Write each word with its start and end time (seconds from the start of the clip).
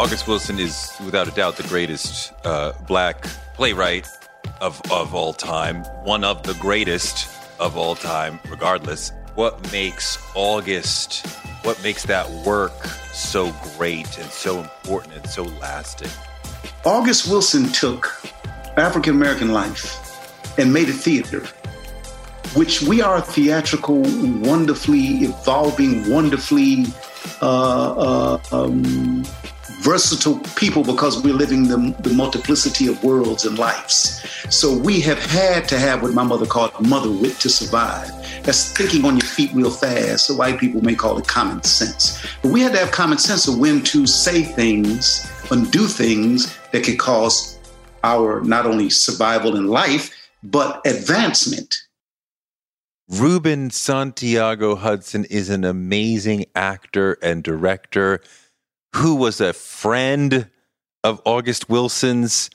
August 0.00 0.26
Wilson 0.26 0.58
is 0.58 0.90
without 1.04 1.28
a 1.28 1.30
doubt 1.32 1.58
the 1.58 1.68
greatest 1.68 2.32
uh, 2.46 2.72
black 2.86 3.22
playwright 3.54 4.08
of, 4.62 4.80
of 4.90 5.14
all 5.14 5.34
time, 5.34 5.84
one 6.04 6.24
of 6.24 6.42
the 6.42 6.54
greatest 6.54 7.28
of 7.60 7.76
all 7.76 7.94
time, 7.94 8.40
regardless. 8.48 9.12
What 9.34 9.70
makes 9.70 10.16
August, 10.34 11.26
what 11.64 11.82
makes 11.82 12.04
that 12.04 12.30
work 12.46 12.86
so 13.12 13.54
great 13.76 14.16
and 14.16 14.30
so 14.30 14.60
important 14.60 15.16
and 15.16 15.28
so 15.28 15.42
lasting? 15.60 16.08
August 16.86 17.28
Wilson 17.28 17.68
took 17.70 18.24
African 18.78 19.14
American 19.14 19.52
life 19.52 20.56
and 20.58 20.72
made 20.72 20.88
it 20.88 20.94
theater, 20.94 21.40
which 22.54 22.80
we 22.80 23.02
are 23.02 23.20
theatrical, 23.20 24.00
wonderfully 24.00 25.26
evolving, 25.26 26.08
wonderfully 26.10 26.86
uh, 27.42 28.38
uh, 28.50 28.64
um, 28.64 29.24
versatile 29.80 30.38
people 30.56 30.84
because 30.84 31.22
we're 31.22 31.34
living 31.34 31.66
the, 31.66 31.94
the, 32.00 32.12
multiplicity 32.12 32.86
of 32.86 33.02
worlds 33.02 33.46
and 33.46 33.58
lives. 33.58 34.20
So 34.50 34.76
we 34.76 35.00
have 35.00 35.18
had 35.18 35.66
to 35.68 35.78
have 35.78 36.02
what 36.02 36.12
my 36.12 36.22
mother 36.22 36.44
called 36.44 36.72
mother 36.86 37.10
wit 37.10 37.38
to 37.40 37.48
survive. 37.48 38.08
That's 38.42 38.72
thinking 38.72 39.06
on 39.06 39.16
your 39.16 39.26
feet 39.26 39.50
real 39.54 39.70
fast. 39.70 40.26
So 40.26 40.34
white 40.34 40.58
people 40.58 40.82
may 40.82 40.94
call 40.94 41.18
it 41.18 41.26
common 41.26 41.62
sense. 41.62 42.22
But 42.42 42.52
we 42.52 42.60
had 42.60 42.72
to 42.72 42.78
have 42.78 42.90
common 42.90 43.16
sense 43.16 43.48
of 43.48 43.58
when 43.58 43.82
to 43.84 44.06
say 44.06 44.42
things 44.42 45.26
and 45.50 45.70
do 45.70 45.86
things 45.86 46.56
that 46.72 46.84
could 46.84 46.98
cause 46.98 47.58
our 48.04 48.42
not 48.42 48.66
only 48.66 48.90
survival 48.90 49.56
in 49.56 49.66
life, 49.66 50.14
but 50.42 50.86
advancement. 50.86 51.74
Ruben 53.08 53.70
Santiago 53.70 54.76
Hudson 54.76 55.24
is 55.24 55.50
an 55.50 55.64
amazing 55.64 56.44
actor 56.54 57.18
and 57.22 57.42
director 57.42 58.20
who 58.94 59.14
was 59.14 59.40
a 59.40 59.52
friend 59.52 60.48
of 61.04 61.20
August 61.24 61.68
Wilson's. 61.68 62.50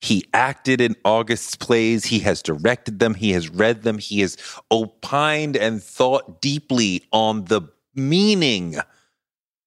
He 0.00 0.24
acted 0.32 0.80
in 0.80 0.96
August's 1.04 1.56
plays. 1.56 2.06
He 2.06 2.20
has 2.20 2.42
directed 2.42 2.98
them. 2.98 3.14
He 3.14 3.32
has 3.32 3.50
read 3.50 3.82
them. 3.82 3.98
He 3.98 4.20
has 4.20 4.36
opined 4.70 5.56
and 5.56 5.82
thought 5.82 6.40
deeply 6.40 7.04
on 7.12 7.44
the 7.44 7.62
meaning, 7.94 8.76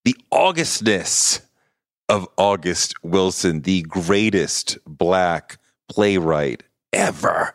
the 0.05 0.15
Augustness 0.31 1.41
of 2.09 2.27
August 2.37 2.95
Wilson, 3.03 3.61
the 3.61 3.83
greatest 3.83 4.77
black 4.85 5.57
playwright 5.87 6.63
ever. 6.91 7.53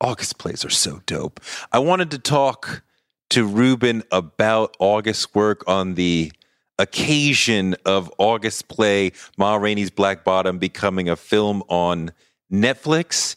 August 0.00 0.38
plays 0.38 0.64
are 0.64 0.70
so 0.70 1.00
dope. 1.06 1.40
I 1.72 1.78
wanted 1.78 2.10
to 2.12 2.18
talk 2.18 2.82
to 3.30 3.46
Ruben 3.46 4.02
about 4.10 4.76
August's 4.78 5.34
work 5.34 5.62
on 5.66 5.94
the 5.94 6.32
occasion 6.78 7.76
of 7.84 8.12
August 8.18 8.68
play 8.68 9.12
Ma 9.36 9.56
Rainey's 9.56 9.90
Black 9.90 10.24
Bottom 10.24 10.58
becoming 10.58 11.08
a 11.08 11.16
film 11.16 11.62
on 11.68 12.12
Netflix. 12.52 13.36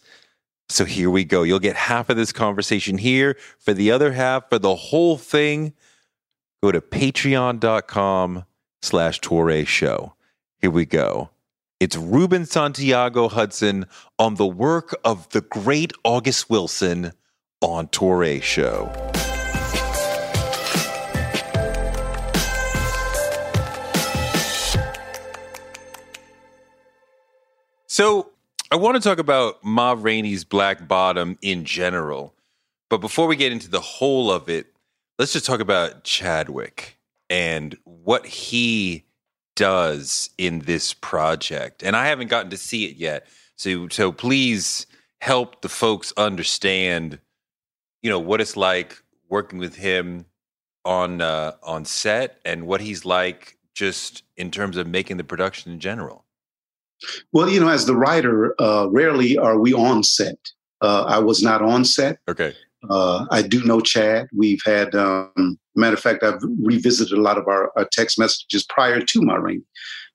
So 0.70 0.86
here 0.86 1.10
we 1.10 1.24
go. 1.24 1.44
You'll 1.44 1.60
get 1.60 1.76
half 1.76 2.10
of 2.10 2.18
this 2.18 2.32
conversation 2.32 2.98
here. 2.98 3.38
For 3.60 3.74
the 3.74 3.92
other 3.92 4.12
half, 4.12 4.50
for 4.50 4.60
the 4.60 4.76
whole 4.76 5.18
thing, 5.18 5.74
go 6.62 6.72
to 6.72 6.82
patreon.com 6.82 8.46
slash 8.82 9.22
Touré 9.22 9.66
Show. 9.66 10.14
Here 10.60 10.72
we 10.72 10.86
go. 10.86 11.30
It's 11.80 11.96
Ruben 11.96 12.46
Santiago 12.46 13.28
Hudson 13.30 13.86
on 14.18 14.36
the 14.36 14.48
work 14.48 14.96
of 15.06 15.30
the 15.30 15.42
great 15.42 15.94
August 16.04 16.50
Wilson 16.50 17.14
on 17.62 17.88
Touré 17.88 18.42
Show. 18.42 18.92
So 27.98 28.30
I 28.70 28.76
want 28.76 28.94
to 28.96 29.02
talk 29.02 29.18
about 29.18 29.64
Ma 29.64 29.96
Rainey's 29.98 30.44
Black 30.44 30.88
Bottom 30.88 31.36
in 31.42 31.66
general. 31.66 32.36
But 32.92 33.00
before 33.00 33.26
we 33.26 33.36
get 33.36 33.52
into 33.52 33.72
the 33.72 33.80
whole 33.80 34.30
of 34.30 34.50
it, 34.50 34.68
let's 35.18 35.34
just 35.34 35.48
talk 35.48 35.62
about 35.62 36.04
Chadwick 36.04 37.00
and 37.28 37.76
what 37.86 38.28
he 38.28 39.04
does 39.56 40.30
in 40.38 40.60
this 40.60 40.94
project. 40.94 41.82
And 41.82 41.96
I 41.96 42.06
haven't 42.06 42.28
gotten 42.28 42.52
to 42.52 42.58
see 42.58 42.86
it 42.86 42.98
yet. 42.98 43.26
So 43.56 43.88
so 43.88 44.12
please 44.12 44.86
help 45.20 45.64
the 45.64 45.70
folks 45.70 46.14
understand, 46.18 47.18
you 48.04 48.12
know, 48.12 48.20
what 48.20 48.42
it's 48.42 48.56
like 48.56 48.96
working 49.28 49.58
with 49.58 49.76
him 49.76 50.28
on 50.86 51.20
uh, 51.20 51.54
on 51.64 51.84
set 51.84 52.42
and 52.46 52.68
what 52.68 52.80
he's 52.80 53.06
like 53.06 53.58
just 53.74 54.22
in 54.36 54.52
terms 54.52 54.78
of 54.78 54.86
making 54.86 55.18
the 55.18 55.24
production 55.24 55.72
in 55.72 55.80
general. 55.80 56.27
Well, 57.32 57.50
you 57.50 57.60
know, 57.60 57.70
as 57.70 57.86
the 57.86 57.96
writer, 57.96 58.56
uh, 58.60 58.88
rarely 58.90 59.38
are 59.38 59.60
we 59.60 59.74
on 59.74 60.04
set. 60.04 60.38
Uh, 60.82 61.04
I 61.08 61.20
was 61.20 61.42
not 61.42 61.62
on 61.62 61.86
set. 61.86 62.20
Okay. 62.28 62.54
Uh, 62.90 63.26
I 63.32 63.42
do 63.42 63.64
know 63.64 63.82
Chad. 63.82 64.28
We've 64.36 64.62
had, 64.66 64.96
um, 64.96 65.58
matter 65.76 65.96
of 65.96 66.00
fact, 66.00 66.24
I've 66.24 66.42
revisited 66.62 67.18
a 67.18 67.22
lot 67.22 67.38
of 67.38 67.48
our, 67.48 67.72
our 67.76 67.88
text 67.92 68.20
messages 68.20 68.64
prior 68.64 69.02
to 69.02 69.22
my 69.22 69.36
ring 69.36 69.64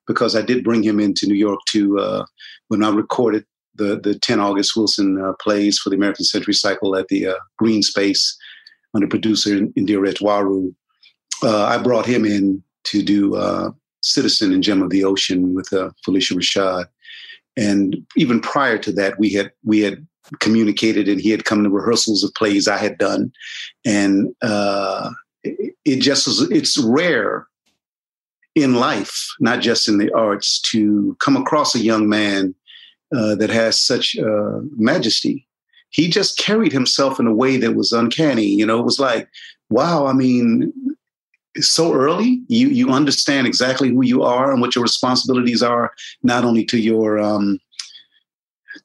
because 0.06 0.36
I 0.36 0.42
did 0.42 0.64
bring 0.64 0.82
him 0.82 1.00
into 1.00 1.26
New 1.26 1.34
York 1.34 1.60
to 1.70 1.98
uh, 1.98 2.24
when 2.68 2.82
I 2.82 2.90
recorded 2.90 3.44
the 3.74 3.98
the 3.98 4.18
10 4.18 4.40
August 4.40 4.76
Wilson 4.76 5.20
uh, 5.20 5.32
plays 5.40 5.78
for 5.78 5.90
the 5.90 5.96
American 5.96 6.24
Century 6.24 6.54
Cycle 6.54 6.96
at 6.96 7.08
the 7.08 7.28
uh, 7.28 7.34
Greene 7.58 7.82
Space 7.82 8.36
under 8.94 9.06
producer 9.06 9.60
Indira 9.78 10.12
Etwaroo. 10.12 10.74
I 11.44 11.78
brought 11.78 12.06
him 12.06 12.24
in 12.24 12.62
to 12.84 13.02
do 13.02 13.34
Citizen 14.02 14.52
and 14.52 14.62
Gem 14.62 14.82
of 14.82 14.90
the 14.90 15.04
Ocean 15.04 15.54
with 15.54 15.72
uh, 15.72 15.90
Phylicia 16.06 16.36
Rashad. 16.36 16.86
And 17.56 18.04
even 18.16 18.40
prior 18.40 18.78
to 18.78 18.92
that, 18.92 19.18
we 19.18 19.30
had 19.30 19.52
we 19.64 19.80
had 19.80 20.06
communicated, 20.40 21.08
and 21.08 21.20
he 21.20 21.30
had 21.30 21.44
come 21.44 21.62
to 21.62 21.70
rehearsals 21.70 22.24
of 22.24 22.34
plays 22.34 22.68
I 22.68 22.78
had 22.78 22.98
done, 22.98 23.32
and 23.84 24.34
uh, 24.42 25.10
it, 25.42 25.74
it 25.84 25.96
just 25.96 26.26
was. 26.26 26.50
It's 26.50 26.78
rare 26.78 27.46
in 28.54 28.74
life, 28.74 29.28
not 29.40 29.60
just 29.60 29.88
in 29.88 29.98
the 29.98 30.12
arts, 30.12 30.60
to 30.72 31.16
come 31.20 31.36
across 31.36 31.74
a 31.74 31.80
young 31.80 32.08
man 32.08 32.54
uh, 33.14 33.34
that 33.36 33.50
has 33.50 33.78
such 33.78 34.16
uh, 34.18 34.60
majesty. 34.76 35.46
He 35.90 36.08
just 36.08 36.38
carried 36.38 36.72
himself 36.72 37.20
in 37.20 37.26
a 37.26 37.34
way 37.34 37.58
that 37.58 37.76
was 37.76 37.92
uncanny. 37.92 38.46
You 38.46 38.64
know, 38.64 38.78
it 38.78 38.84
was 38.84 38.98
like, 38.98 39.28
wow. 39.68 40.06
I 40.06 40.14
mean, 40.14 40.72
so 41.60 41.92
early 41.92 42.42
you 42.48 42.68
you 42.68 42.90
understand 42.90 43.46
exactly 43.46 43.88
who 43.90 44.04
you 44.04 44.22
are 44.22 44.52
and 44.52 44.60
what 44.60 44.74
your 44.74 44.82
responsibilities 44.82 45.62
are 45.62 45.92
not 46.22 46.44
only 46.44 46.64
to 46.64 46.78
your 46.78 47.18
um, 47.18 47.58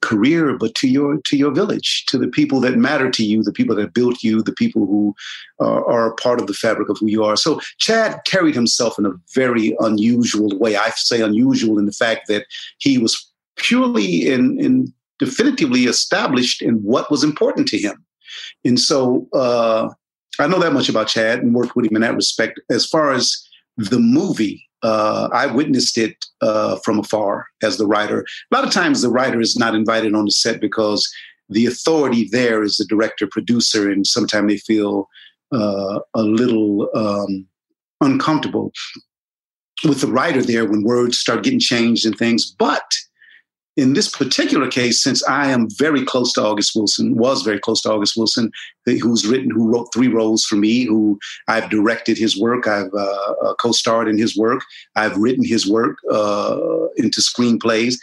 career 0.00 0.56
but 0.56 0.74
to 0.74 0.86
your 0.86 1.18
to 1.24 1.36
your 1.36 1.50
village 1.50 2.04
to 2.06 2.18
the 2.18 2.28
people 2.28 2.60
that 2.60 2.76
matter 2.76 3.10
to 3.10 3.24
you 3.24 3.42
the 3.42 3.52
people 3.52 3.74
that 3.74 3.94
built 3.94 4.22
you 4.22 4.42
the 4.42 4.52
people 4.52 4.86
who 4.86 5.14
are, 5.60 5.84
are 5.90 6.14
part 6.16 6.40
of 6.40 6.46
the 6.46 6.52
fabric 6.52 6.88
of 6.90 6.98
who 6.98 7.06
you 7.06 7.24
are 7.24 7.36
so 7.36 7.58
chad 7.78 8.20
carried 8.26 8.54
himself 8.54 8.98
in 8.98 9.06
a 9.06 9.12
very 9.34 9.74
unusual 9.80 10.50
way 10.58 10.76
i 10.76 10.90
say 10.90 11.22
unusual 11.22 11.78
in 11.78 11.86
the 11.86 11.92
fact 11.92 12.28
that 12.28 12.46
he 12.78 12.98
was 12.98 13.32
purely 13.58 14.30
and, 14.32 14.60
and 14.60 14.92
definitively 15.18 15.84
established 15.84 16.62
in 16.62 16.76
what 16.76 17.10
was 17.10 17.24
important 17.24 17.68
to 17.68 17.78
him. 17.78 18.04
And 18.64 18.78
so 18.78 19.28
uh, 19.32 19.90
I 20.38 20.46
know 20.46 20.58
that 20.60 20.72
much 20.72 20.88
about 20.88 21.08
Chad 21.08 21.40
and 21.40 21.54
worked 21.54 21.74
with 21.76 21.86
him 21.86 21.96
in 21.96 22.02
that 22.02 22.14
respect. 22.14 22.60
As 22.70 22.86
far 22.86 23.12
as 23.12 23.36
the 23.76 23.98
movie, 23.98 24.64
uh, 24.82 25.28
I 25.32 25.46
witnessed 25.46 25.98
it 25.98 26.16
uh, 26.40 26.78
from 26.84 26.98
afar 26.98 27.46
as 27.62 27.76
the 27.76 27.86
writer. 27.86 28.24
A 28.52 28.56
lot 28.56 28.64
of 28.64 28.72
times 28.72 29.02
the 29.02 29.10
writer 29.10 29.40
is 29.40 29.56
not 29.56 29.74
invited 29.74 30.14
on 30.14 30.26
the 30.26 30.30
set 30.30 30.60
because 30.60 31.08
the 31.48 31.66
authority 31.66 32.28
there 32.30 32.62
is 32.62 32.76
the 32.76 32.84
director 32.84 33.26
producer, 33.30 33.90
and 33.90 34.06
sometimes 34.06 34.48
they 34.48 34.58
feel 34.58 35.08
uh, 35.52 36.00
a 36.14 36.22
little 36.22 36.88
um, 36.94 37.46
uncomfortable 38.00 38.72
with 39.84 40.00
the 40.00 40.06
writer 40.06 40.42
there 40.42 40.66
when 40.66 40.82
words 40.82 41.18
start 41.18 41.44
getting 41.44 41.60
changed 41.60 42.04
and 42.04 42.16
things. 42.16 42.44
But 42.50 42.84
in 43.78 43.92
this 43.92 44.08
particular 44.08 44.66
case, 44.66 45.00
since 45.00 45.22
I 45.28 45.50
am 45.50 45.70
very 45.70 46.04
close 46.04 46.32
to 46.32 46.42
August 46.42 46.72
Wilson, 46.74 47.14
was 47.14 47.42
very 47.42 47.60
close 47.60 47.80
to 47.82 47.92
August 47.92 48.16
Wilson, 48.16 48.50
who's 48.84 49.24
written, 49.24 49.50
who 49.50 49.70
wrote 49.72 49.94
three 49.94 50.08
roles 50.08 50.44
for 50.44 50.56
me, 50.56 50.84
who 50.84 51.16
I've 51.46 51.70
directed 51.70 52.18
his 52.18 52.36
work, 52.36 52.66
I've 52.66 52.92
uh, 52.92 53.34
uh, 53.44 53.54
co-starred 53.54 54.08
in 54.08 54.18
his 54.18 54.36
work, 54.36 54.62
I've 54.96 55.16
written 55.16 55.44
his 55.44 55.64
work 55.64 55.96
uh, 56.10 56.58
into 56.96 57.20
screenplays. 57.20 57.94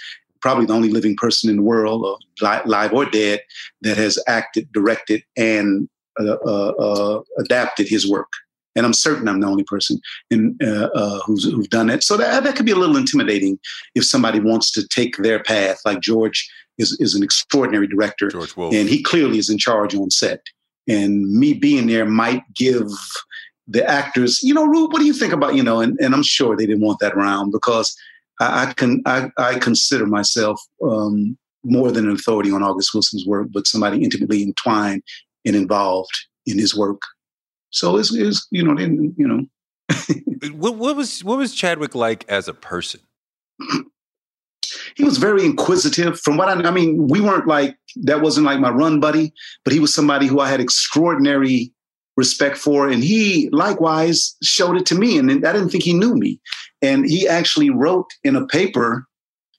Probably 0.42 0.66
the 0.66 0.74
only 0.74 0.92
living 0.92 1.18
person 1.18 1.50
in 1.50 1.57
the 1.57 1.62
world, 1.62 2.24
live 2.42 2.94
or 2.94 3.06
dead, 3.06 3.42
that 3.81 3.98
has 3.98 4.18
acted, 4.28 4.71
directed, 4.71 5.24
and 5.36 5.89
uh, 6.18 6.36
uh, 6.36 7.21
adapted 7.38 7.89
his 7.89 8.10
work 8.10 8.31
and 8.75 8.86
I'm 8.86 8.94
certain 8.94 9.27
I'm 9.27 9.39
the 9.39 9.48
only 9.48 9.63
person 9.63 10.00
in, 10.30 10.57
uh, 10.63 10.89
uh, 10.94 11.19
who's 11.25 11.44
who've 11.44 11.69
done 11.69 11.89
it. 11.89 12.04
So 12.04 12.18
that 12.18 12.44
that 12.44 12.56
could 12.56 12.66
be 12.66 12.72
a 12.72 12.77
little 12.77 12.98
intimidating 12.98 13.60
if 13.95 14.06
somebody 14.06 14.39
wants 14.39 14.72
to 14.72 14.88
take 14.88 15.18
their 15.18 15.42
path. 15.42 15.80
Like 15.86 16.01
George 16.01 16.50
is 16.77 16.98
is 17.00 17.16
an 17.16 17.24
extraordinary 17.24 17.88
director, 17.88 18.30
George 18.30 18.54
and 18.57 18.89
he 18.89 19.01
clearly 19.01 19.38
is 19.38 19.50
in 19.50 19.57
charge 19.57 19.95
on 19.95 20.10
set. 20.12 20.42
And 20.88 21.31
me 21.31 21.54
being 21.54 21.88
there 21.88 22.06
might 22.06 22.44
give 22.54 22.88
the 23.68 23.88
actors, 23.89 24.44
you 24.44 24.54
know, 24.54 24.66
Rube, 24.66 24.94
what 24.94 25.00
do 25.00 25.06
you 25.06 25.13
think 25.13 25.33
about, 25.33 25.56
you 25.56 25.63
know, 25.63 25.80
and, 25.80 25.98
and 26.00 26.13
I'm 26.13 26.21
sure 26.21 26.56
they 26.56 26.68
didn't 26.68 26.83
want 26.83 27.00
that 27.00 27.16
round 27.16 27.51
because 27.51 27.95
I, 28.39 28.68
I 28.68 28.74
can 28.74 29.01
I, 29.06 29.30
I 29.38 29.57
consider 29.60 30.06
myself 30.06 30.62
um, 30.83 31.38
more 31.63 31.92
than 31.92 32.07
an 32.07 32.16
authority 32.16 32.51
on 32.51 32.62
August 32.62 32.94
Wilson's 32.94 33.25
work, 33.25 33.48
but 33.51 33.66
somebody 33.68 34.04
intimately 34.04 34.44
entwined 34.44 35.01
and 35.45 35.56
involved 35.56 36.13
in 36.45 36.60
his 36.60 36.75
work. 36.75 37.01
So 37.75 37.98
it's, 37.98 38.13
it's 38.13 38.48
you 38.51 38.63
know, 38.63 38.74
then, 38.74 39.13
you 39.18 39.27
know. 39.27 39.45
what, 40.54 40.77
what 40.77 40.95
was 40.95 41.24
what 41.24 41.38
was 41.38 41.54
Chadwick 41.54 41.94
like 41.94 42.24
as 42.30 42.48
a 42.48 42.54
person? 42.54 43.01
he 44.95 45.04
was 45.04 45.18
very 45.18 45.44
inquisitive. 45.44 46.19
From 46.22 46.38
what 46.38 46.48
I, 46.48 46.54
I 46.68 46.72
mean, 46.72 47.10
we 47.10 47.19
weren't 47.19 47.48
like 47.48 47.77
that. 47.98 48.22
wasn't 48.22 48.45
like 48.45 48.62
my 48.62 48.69
run 48.69 49.01
buddy, 49.01 49.33
but 49.66 49.74
he 49.74 49.81
was 49.81 49.94
somebody 49.94 50.25
who 50.25 50.39
I 50.39 50.48
had 50.48 50.62
extraordinary 50.62 51.74
respect 52.16 52.57
for, 52.57 52.88
and 52.88 53.04
he 53.04 53.50
likewise 53.51 54.38
showed 54.42 54.78
it 54.78 54.86
to 54.86 54.95
me. 54.95 55.18
And 55.18 55.45
I 55.45 55.51
didn't 55.51 55.69
think 55.69 55.83
he 55.83 55.94
knew 55.94 56.16
me, 56.16 56.39
and 56.81 57.06
he 57.06 57.28
actually 57.28 57.69
wrote 57.71 58.10
in 58.24 58.38
a 58.38 58.48
paper 58.48 59.06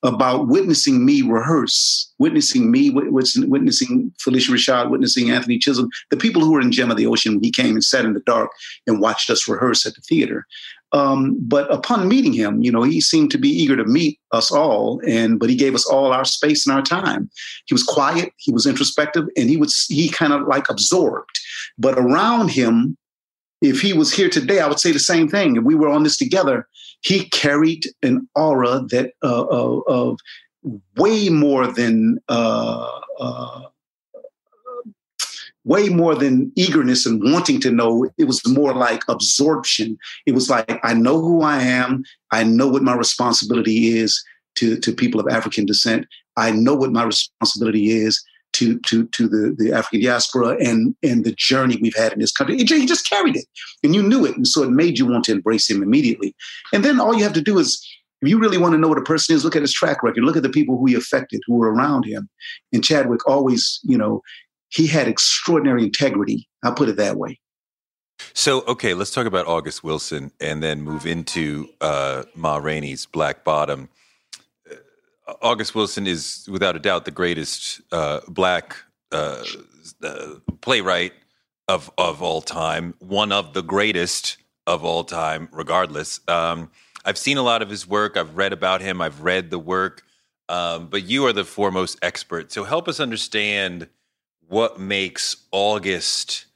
about 0.02 0.48
witnessing 0.48 1.04
me 1.04 1.22
rehearse, 1.22 2.12
witnessing 2.18 2.70
me, 2.70 2.90
witnessing 2.90 4.12
Phylicia 4.18 4.50
Rashad, 4.50 4.90
witnessing 4.90 5.30
Anthony 5.30 5.58
Chisholm, 5.58 5.88
the 6.10 6.16
people 6.16 6.42
who 6.42 6.52
were 6.52 6.60
in 6.60 6.72
Gem 6.72 6.90
of 6.90 6.96
the 6.96 7.06
Ocean. 7.06 7.40
He 7.42 7.50
came 7.50 7.74
and 7.74 7.84
sat 7.84 8.04
in 8.04 8.12
the 8.12 8.20
dark 8.20 8.50
and 8.86 9.00
watched 9.00 9.30
us 9.30 9.48
rehearse 9.48 9.86
at 9.86 9.94
the 9.94 10.02
theater. 10.02 10.46
Um, 10.92 11.36
but 11.40 11.70
upon 11.72 12.08
meeting 12.08 12.32
him, 12.32 12.62
you 12.62 12.70
know, 12.70 12.82
he 12.82 13.00
seemed 13.00 13.30
to 13.32 13.38
be 13.38 13.48
eager 13.48 13.76
to 13.76 13.84
meet 13.84 14.20
us 14.32 14.50
all, 14.52 15.00
and 15.06 15.38
but 15.38 15.50
he 15.50 15.56
gave 15.56 15.74
us 15.74 15.84
all 15.84 16.12
our 16.12 16.24
space 16.24 16.66
and 16.66 16.76
our 16.76 16.82
time. 16.82 17.28
He 17.66 17.74
was 17.74 17.82
quiet, 17.82 18.32
he 18.36 18.52
was 18.52 18.66
introspective, 18.66 19.26
and 19.36 19.50
he 19.50 19.56
was 19.56 19.86
he 19.88 20.08
kind 20.08 20.32
of 20.32 20.46
like 20.46 20.70
absorbed. 20.70 21.40
But 21.76 21.98
around 21.98 22.50
him, 22.50 22.96
if 23.60 23.80
he 23.80 23.92
was 23.92 24.12
here 24.12 24.28
today, 24.28 24.60
I 24.60 24.68
would 24.68 24.78
say 24.78 24.92
the 24.92 24.98
same 24.98 25.28
thing. 25.28 25.56
If 25.56 25.64
we 25.64 25.74
were 25.74 25.88
on 25.88 26.04
this 26.04 26.16
together, 26.16 26.68
he 27.06 27.28
carried 27.30 27.86
an 28.02 28.28
aura 28.34 28.84
that 28.90 29.12
uh, 29.22 29.46
of, 29.46 29.82
of, 29.86 30.18
way 30.96 31.28
more 31.28 31.68
than 31.68 32.18
uh, 32.28 32.98
uh, 33.20 33.62
way 35.64 35.88
more 35.88 36.16
than 36.16 36.50
eagerness 36.56 37.06
and 37.06 37.22
wanting 37.32 37.60
to 37.60 37.70
know. 37.70 38.10
It 38.18 38.24
was 38.24 38.44
more 38.48 38.74
like 38.74 39.04
absorption. 39.08 39.96
It 40.26 40.32
was 40.32 40.50
like 40.50 40.80
I 40.82 40.94
know 40.94 41.20
who 41.20 41.42
I 41.42 41.58
am. 41.58 42.02
I 42.32 42.42
know 42.42 42.66
what 42.66 42.82
my 42.82 42.96
responsibility 42.96 43.96
is 43.96 44.24
to 44.56 44.76
to 44.80 44.92
people 44.92 45.20
of 45.20 45.28
African 45.28 45.64
descent. 45.64 46.06
I 46.36 46.50
know 46.50 46.74
what 46.74 46.90
my 46.90 47.04
responsibility 47.04 47.90
is 47.90 48.20
to 48.56 48.78
to 48.80 49.06
to 49.08 49.28
the, 49.28 49.54
the 49.56 49.72
African 49.72 50.00
diaspora 50.00 50.56
and 50.60 50.94
and 51.02 51.24
the 51.24 51.32
journey 51.32 51.78
we've 51.80 51.96
had 51.96 52.12
in 52.12 52.18
this 52.18 52.32
country. 52.32 52.56
It, 52.56 52.68
he 52.68 52.86
just 52.86 53.08
carried 53.08 53.36
it, 53.36 53.46
and 53.82 53.94
you 53.94 54.02
knew 54.02 54.24
it, 54.24 54.36
and 54.36 54.46
so 54.46 54.62
it 54.62 54.70
made 54.70 54.98
you 54.98 55.06
want 55.06 55.24
to 55.24 55.32
embrace 55.32 55.68
him 55.68 55.82
immediately. 55.82 56.34
And 56.72 56.84
then 56.84 57.00
all 57.00 57.14
you 57.14 57.22
have 57.22 57.34
to 57.34 57.42
do 57.42 57.58
is, 57.58 57.86
if 58.22 58.28
you 58.28 58.38
really 58.38 58.58
want 58.58 58.72
to 58.72 58.78
know 58.78 58.88
what 58.88 58.98
a 58.98 59.02
person 59.02 59.34
is, 59.34 59.44
look 59.44 59.56
at 59.56 59.62
his 59.62 59.72
track 59.72 60.02
record, 60.02 60.24
look 60.24 60.36
at 60.36 60.42
the 60.42 60.48
people 60.48 60.78
who 60.78 60.86
he 60.86 60.94
affected, 60.94 61.40
who 61.46 61.54
were 61.54 61.72
around 61.72 62.04
him. 62.04 62.28
And 62.72 62.82
Chadwick 62.82 63.26
always, 63.26 63.80
you 63.82 63.98
know, 63.98 64.22
he 64.68 64.86
had 64.86 65.08
extraordinary 65.08 65.84
integrity. 65.84 66.48
I'll 66.62 66.74
put 66.74 66.88
it 66.88 66.96
that 66.96 67.16
way. 67.16 67.38
So, 68.32 68.62
okay, 68.62 68.94
let's 68.94 69.10
talk 69.10 69.26
about 69.26 69.46
August 69.46 69.84
Wilson 69.84 70.32
and 70.40 70.62
then 70.62 70.80
move 70.80 71.06
into 71.06 71.68
uh, 71.80 72.24
Ma 72.34 72.56
Rainey's 72.56 73.04
Black 73.06 73.44
Bottom. 73.44 73.90
August 75.42 75.74
Wilson 75.74 76.06
is 76.06 76.48
without 76.50 76.76
a 76.76 76.78
doubt 76.78 77.04
the 77.04 77.10
greatest 77.10 77.80
uh, 77.92 78.20
black 78.28 78.76
uh, 79.12 79.44
uh, 80.02 80.34
playwright 80.60 81.12
of 81.68 81.90
of 81.98 82.22
all 82.22 82.40
time, 82.40 82.94
one 82.98 83.32
of 83.32 83.52
the 83.52 83.62
greatest 83.62 84.36
of 84.66 84.84
all 84.84 85.04
time, 85.04 85.48
regardless. 85.52 86.20
Um, 86.28 86.70
I've 87.04 87.18
seen 87.18 87.36
a 87.36 87.42
lot 87.42 87.62
of 87.62 87.70
his 87.70 87.86
work. 87.86 88.16
I've 88.16 88.36
read 88.36 88.52
about 88.52 88.80
him. 88.80 89.00
I've 89.00 89.22
read 89.22 89.50
the 89.50 89.58
work. 89.58 90.02
Um, 90.48 90.88
but 90.88 91.04
you 91.04 91.26
are 91.26 91.32
the 91.32 91.44
foremost 91.44 91.98
expert. 92.02 92.52
So 92.52 92.64
help 92.64 92.88
us 92.88 93.00
understand 93.00 93.88
what 94.48 94.78
makes 94.78 95.36
August, 95.50 96.46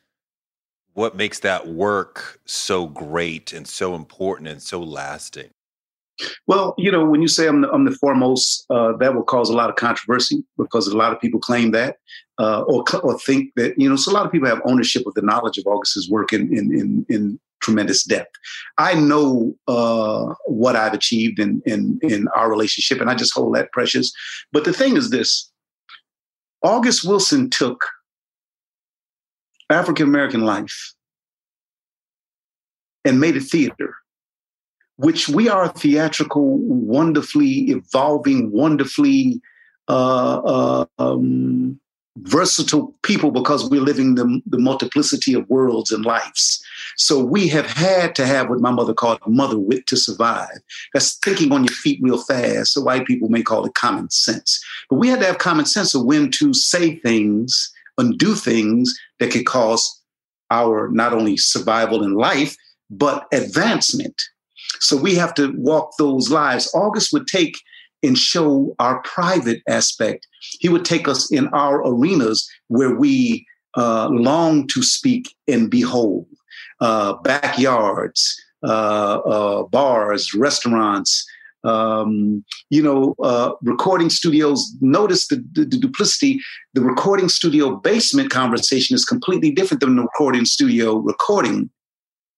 what 0.92 1.16
makes 1.16 1.40
that 1.40 1.66
work 1.66 2.40
so 2.44 2.86
great 2.86 3.52
and 3.52 3.66
so 3.66 3.94
important 3.94 4.48
and 4.48 4.62
so 4.62 4.80
lasting. 4.80 5.50
Well, 6.46 6.74
you 6.78 6.90
know, 6.90 7.04
when 7.04 7.22
you 7.22 7.28
say 7.28 7.46
I'm 7.46 7.62
the, 7.62 7.70
I'm 7.70 7.84
the 7.84 7.92
foremost, 7.92 8.64
uh, 8.70 8.96
that 8.98 9.14
will 9.14 9.22
cause 9.22 9.48
a 9.48 9.56
lot 9.56 9.70
of 9.70 9.76
controversy 9.76 10.44
because 10.58 10.86
a 10.86 10.96
lot 10.96 11.12
of 11.12 11.20
people 11.20 11.40
claim 11.40 11.70
that 11.72 11.96
uh, 12.38 12.62
or, 12.62 12.84
or 13.02 13.18
think 13.18 13.52
that, 13.56 13.78
you 13.78 13.88
know, 13.88 13.96
so 13.96 14.10
a 14.10 14.14
lot 14.14 14.26
of 14.26 14.32
people 14.32 14.48
have 14.48 14.62
ownership 14.64 15.06
of 15.06 15.14
the 15.14 15.22
knowledge 15.22 15.58
of 15.58 15.66
August's 15.66 16.10
work 16.10 16.32
in, 16.32 16.42
in, 16.56 16.72
in, 16.74 17.06
in 17.08 17.40
tremendous 17.60 18.02
depth. 18.04 18.34
I 18.78 18.94
know 18.94 19.54
uh, 19.68 20.34
what 20.46 20.76
I've 20.76 20.94
achieved 20.94 21.38
in, 21.38 21.62
in, 21.66 21.98
in 22.02 22.28
our 22.28 22.50
relationship, 22.50 23.00
and 23.00 23.10
I 23.10 23.14
just 23.14 23.34
hold 23.34 23.54
that 23.54 23.72
precious. 23.72 24.12
But 24.52 24.64
the 24.64 24.72
thing 24.72 24.96
is 24.96 25.10
this 25.10 25.50
August 26.62 27.04
Wilson 27.04 27.50
took 27.50 27.86
African 29.68 30.06
American 30.06 30.42
life 30.42 30.94
and 33.04 33.20
made 33.20 33.36
it 33.36 33.44
theater 33.44 33.94
which 35.00 35.28
we 35.28 35.48
are 35.48 35.68
theatrical, 35.68 36.58
wonderfully 36.58 37.70
evolving, 37.70 38.50
wonderfully 38.52 39.40
uh, 39.88 40.40
uh, 40.44 40.86
um, 40.98 41.80
versatile 42.18 42.94
people 43.02 43.30
because 43.30 43.70
we're 43.70 43.80
living 43.80 44.16
the, 44.16 44.42
the 44.44 44.58
multiplicity 44.58 45.32
of 45.32 45.48
worlds 45.48 45.90
and 45.90 46.04
lives. 46.04 46.62
So 46.96 47.24
we 47.24 47.48
have 47.48 47.66
had 47.66 48.14
to 48.16 48.26
have 48.26 48.50
what 48.50 48.60
my 48.60 48.70
mother 48.70 48.92
called 48.92 49.20
mother 49.26 49.58
wit 49.58 49.86
to 49.86 49.96
survive. 49.96 50.58
That's 50.92 51.16
thinking 51.16 51.50
on 51.50 51.64
your 51.64 51.72
feet 51.72 51.98
real 52.02 52.22
fast. 52.22 52.74
So 52.74 52.82
white 52.82 53.06
people 53.06 53.30
may 53.30 53.42
call 53.42 53.64
it 53.64 53.74
common 53.74 54.10
sense. 54.10 54.62
But 54.90 54.96
we 54.96 55.08
had 55.08 55.20
to 55.20 55.26
have 55.26 55.38
common 55.38 55.64
sense 55.64 55.94
of 55.94 56.04
when 56.04 56.30
to 56.32 56.52
say 56.52 56.96
things 56.96 57.72
and 57.96 58.18
do 58.18 58.34
things 58.34 58.94
that 59.18 59.30
could 59.30 59.46
cause 59.46 60.02
our 60.50 60.88
not 60.88 61.14
only 61.14 61.38
survival 61.38 62.02
in 62.02 62.14
life, 62.14 62.54
but 62.90 63.26
advancement 63.32 64.20
so 64.80 64.96
we 64.96 65.14
have 65.14 65.34
to 65.34 65.52
walk 65.56 65.92
those 65.98 66.30
lives. 66.30 66.70
August 66.74 67.12
would 67.12 67.26
take 67.26 67.56
and 68.02 68.16
show 68.16 68.74
our 68.78 69.02
private 69.02 69.62
aspect. 69.68 70.26
He 70.58 70.68
would 70.68 70.84
take 70.84 71.06
us 71.06 71.30
in 71.30 71.48
our 71.48 71.82
arenas 71.86 72.48
where 72.68 72.94
we 72.94 73.46
uh, 73.76 74.08
long 74.08 74.66
to 74.68 74.82
speak 74.82 75.34
and 75.46 75.70
behold, 75.70 76.26
uh, 76.80 77.14
backyards, 77.22 78.40
uh, 78.62 79.18
uh 79.18 79.62
bars, 79.64 80.34
restaurants, 80.34 81.26
um, 81.62 82.42
you 82.70 82.82
know, 82.82 83.14
uh, 83.22 83.52
recording 83.62 84.10
studios. 84.10 84.74
Notice 84.80 85.28
the, 85.28 85.36
the, 85.52 85.66
the, 85.66 85.78
duplicity. 85.78 86.40
The 86.74 86.80
recording 86.80 87.28
studio 87.28 87.76
basement 87.76 88.30
conversation 88.30 88.94
is 88.94 89.04
completely 89.04 89.50
different 89.50 89.80
than 89.80 89.96
the 89.96 90.02
recording 90.02 90.46
studio 90.46 90.96
recording 90.96 91.70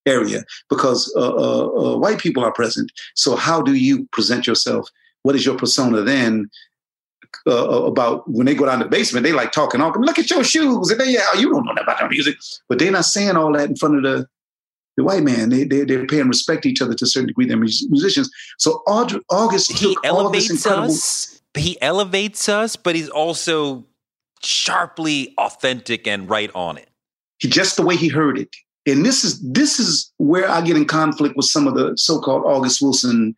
area 0.06 0.44
because 0.68 1.12
uh, 1.16 1.34
uh, 1.34 1.66
uh, 1.66 1.96
white 1.98 2.18
people 2.18 2.44
are 2.44 2.52
present. 2.52 2.90
So 3.14 3.36
how 3.36 3.62
do 3.62 3.74
you 3.74 4.06
present 4.12 4.46
yourself? 4.46 4.88
What 5.22 5.36
is 5.36 5.46
your 5.46 5.56
persona 5.56 6.02
then? 6.02 6.50
uh, 7.46 7.64
uh, 7.64 7.84
about 7.84 8.28
when 8.30 8.46
they 8.46 8.54
go 8.54 8.66
down 8.66 8.78
the 8.78 8.84
basement, 8.84 9.24
they 9.24 9.32
like 9.32 9.52
talking 9.52 9.80
all. 9.80 9.92
Look 9.98 10.18
at 10.18 10.30
your 10.30 10.44
shoes, 10.44 10.90
and 10.90 11.00
they 11.00 11.12
yeah, 11.12 11.20
you 11.36 11.50
don't 11.50 11.64
know 11.64 11.72
nothing 11.72 11.84
about 11.84 12.00
that 12.00 12.10
music, 12.10 12.36
but 12.68 12.78
they're 12.78 12.92
not 12.92 13.04
saying 13.04 13.36
all 13.36 13.52
that 13.52 13.68
in 13.68 13.76
front 13.76 13.96
of 13.96 14.02
the 14.02 14.26
the 14.96 15.04
white 15.04 15.22
man. 15.22 15.48
They 15.48 15.64
they 15.64 15.84
they're 15.84 16.06
paying 16.06 16.28
respect 16.28 16.62
to 16.64 16.70
each 16.70 16.82
other 16.82 16.94
to 16.94 17.04
a 17.04 17.08
certain 17.08 17.28
degree. 17.28 17.46
They're 17.46 17.56
musicians. 17.56 18.30
So 18.58 18.82
August 18.86 19.72
he 19.72 19.96
elevates 20.04 20.50
incredible- 20.50 20.86
us. 20.86 21.40
He 21.54 21.80
elevates 21.82 22.48
us, 22.48 22.76
but 22.76 22.94
he's 22.94 23.10
also 23.10 23.84
sharply 24.42 25.34
authentic 25.36 26.06
and 26.06 26.28
right 26.28 26.50
on 26.54 26.78
it. 26.78 26.88
He 27.38 27.48
just 27.48 27.76
the 27.76 27.82
way 27.82 27.96
he 27.96 28.08
heard 28.08 28.38
it. 28.38 28.48
And 28.86 29.04
this 29.04 29.24
is 29.24 29.40
this 29.40 29.78
is 29.78 30.12
where 30.16 30.48
I 30.48 30.60
get 30.60 30.76
in 30.76 30.86
conflict 30.86 31.36
with 31.36 31.46
some 31.46 31.68
of 31.68 31.74
the 31.74 31.96
so-called 31.96 32.44
August 32.44 32.82
Wilson 32.82 33.36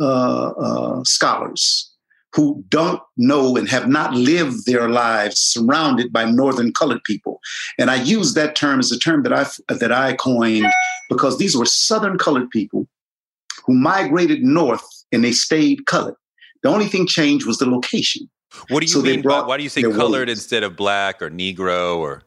uh, 0.00 0.50
uh, 0.50 1.04
scholars 1.04 1.92
who 2.34 2.62
don't 2.68 3.00
know 3.16 3.56
and 3.56 3.66
have 3.68 3.88
not 3.88 4.12
lived 4.12 4.66
their 4.66 4.90
lives 4.90 5.38
surrounded 5.38 6.12
by 6.12 6.24
northern 6.24 6.70
colored 6.70 7.02
people. 7.04 7.40
And 7.78 7.90
I 7.90 7.96
use 7.96 8.34
that 8.34 8.54
term 8.54 8.78
as 8.78 8.92
a 8.92 8.98
term 8.98 9.22
that 9.22 9.32
I 9.32 9.46
that 9.74 9.92
I 9.92 10.14
coined 10.14 10.66
because 11.08 11.38
these 11.38 11.56
were 11.56 11.66
southern 11.66 12.18
colored 12.18 12.50
people 12.50 12.86
who 13.64 13.74
migrated 13.74 14.42
north 14.42 14.86
and 15.12 15.24
they 15.24 15.32
stayed 15.32 15.86
colored. 15.86 16.16
The 16.62 16.68
only 16.68 16.86
thing 16.86 17.06
changed 17.06 17.46
was 17.46 17.58
the 17.58 17.66
location. 17.66 18.28
What 18.68 18.80
do 18.80 18.86
you 18.86 18.92
so 18.92 19.02
mean? 19.02 19.22
By, 19.22 19.42
why 19.42 19.56
do 19.56 19.62
you 19.62 19.68
say 19.68 19.82
colored 19.82 20.28
instead 20.28 20.62
of 20.62 20.76
black 20.76 21.20
or 21.20 21.30
Negro 21.30 21.98
or? 21.98 22.22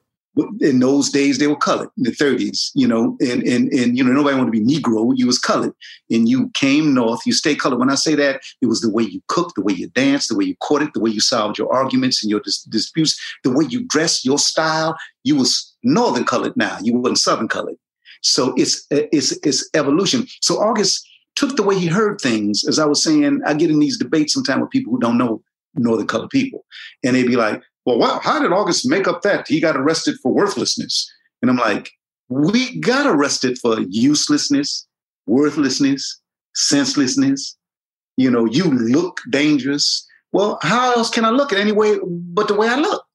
In 0.61 0.79
those 0.79 1.09
days 1.09 1.37
they 1.37 1.47
were 1.47 1.55
colored 1.55 1.89
in 1.97 2.03
the 2.03 2.11
30s 2.11 2.71
you 2.75 2.87
know 2.87 3.17
and 3.19 3.43
and 3.43 3.71
and 3.73 3.97
you 3.97 4.03
know 4.03 4.11
nobody 4.11 4.35
wanted 4.37 4.51
to 4.53 4.59
be 4.59 4.65
negro 4.65 5.11
you 5.15 5.25
was 5.27 5.39
colored. 5.39 5.73
And 6.11 6.27
you 6.27 6.49
came 6.53 6.93
north 6.93 7.25
you 7.25 7.33
stay 7.33 7.55
colored. 7.55 7.79
When 7.79 7.89
i 7.89 7.95
say 7.95 8.15
that 8.15 8.41
it 8.61 8.67
was 8.67 8.81
the 8.81 8.91
way 8.91 9.03
you 9.03 9.21
cooked 9.27 9.55
the 9.55 9.61
way 9.61 9.73
you 9.73 9.89
danced 9.89 10.29
the 10.29 10.37
way 10.37 10.45
you 10.45 10.55
courted 10.57 10.89
the 10.93 10.99
way 10.99 11.11
you 11.11 11.19
solved 11.19 11.57
your 11.57 11.71
arguments 11.73 12.23
and 12.23 12.29
your 12.29 12.41
dis- 12.41 12.63
disputes 12.63 13.19
the 13.43 13.51
way 13.51 13.65
you 13.69 13.85
dressed 13.85 14.25
your 14.25 14.37
style 14.37 14.95
you 15.23 15.35
was 15.35 15.75
northern 15.83 16.25
colored 16.25 16.55
now 16.55 16.77
you 16.81 16.97
weren't 16.97 17.17
southern 17.17 17.47
colored. 17.47 17.77
So 18.21 18.53
it's 18.55 18.85
it's 18.91 19.31
it's 19.43 19.69
evolution. 19.73 20.27
So 20.41 20.59
august 20.61 21.07
took 21.35 21.55
the 21.55 21.63
way 21.63 21.77
he 21.77 21.87
heard 21.87 22.19
things. 22.21 22.63
As 22.67 22.79
i 22.79 22.85
was 22.85 23.03
saying 23.03 23.41
i 23.45 23.53
get 23.53 23.71
in 23.71 23.79
these 23.79 23.97
debates 23.97 24.33
sometimes 24.33 24.61
with 24.61 24.71
people 24.71 24.91
who 24.93 24.99
don't 24.99 25.17
know 25.17 25.41
northern 25.75 26.07
colored 26.07 26.29
people. 26.29 26.65
And 27.03 27.15
they'd 27.15 27.27
be 27.27 27.35
like 27.35 27.61
well, 27.85 27.97
wow, 27.97 28.19
how 28.21 28.39
did 28.39 28.51
August 28.51 28.89
make 28.89 29.07
up 29.07 29.21
that? 29.21 29.47
He 29.47 29.59
got 29.59 29.77
arrested 29.77 30.17
for 30.21 30.33
worthlessness. 30.33 31.11
And 31.41 31.49
I'm 31.49 31.57
like, 31.57 31.91
we 32.27 32.79
got 32.79 33.07
arrested 33.07 33.57
for 33.57 33.79
uselessness, 33.89 34.87
worthlessness, 35.25 36.21
senselessness. 36.55 37.57
You 38.17 38.29
know, 38.29 38.45
you 38.45 38.65
look 38.65 39.21
dangerous. 39.29 40.05
Well, 40.31 40.59
how 40.61 40.93
else 40.93 41.09
can 41.09 41.25
I 41.25 41.29
look 41.29 41.51
at 41.51 41.59
any 41.59 41.71
way 41.71 41.97
but 42.03 42.47
the 42.47 42.55
way 42.55 42.67
I 42.67 42.75
look? 42.75 43.03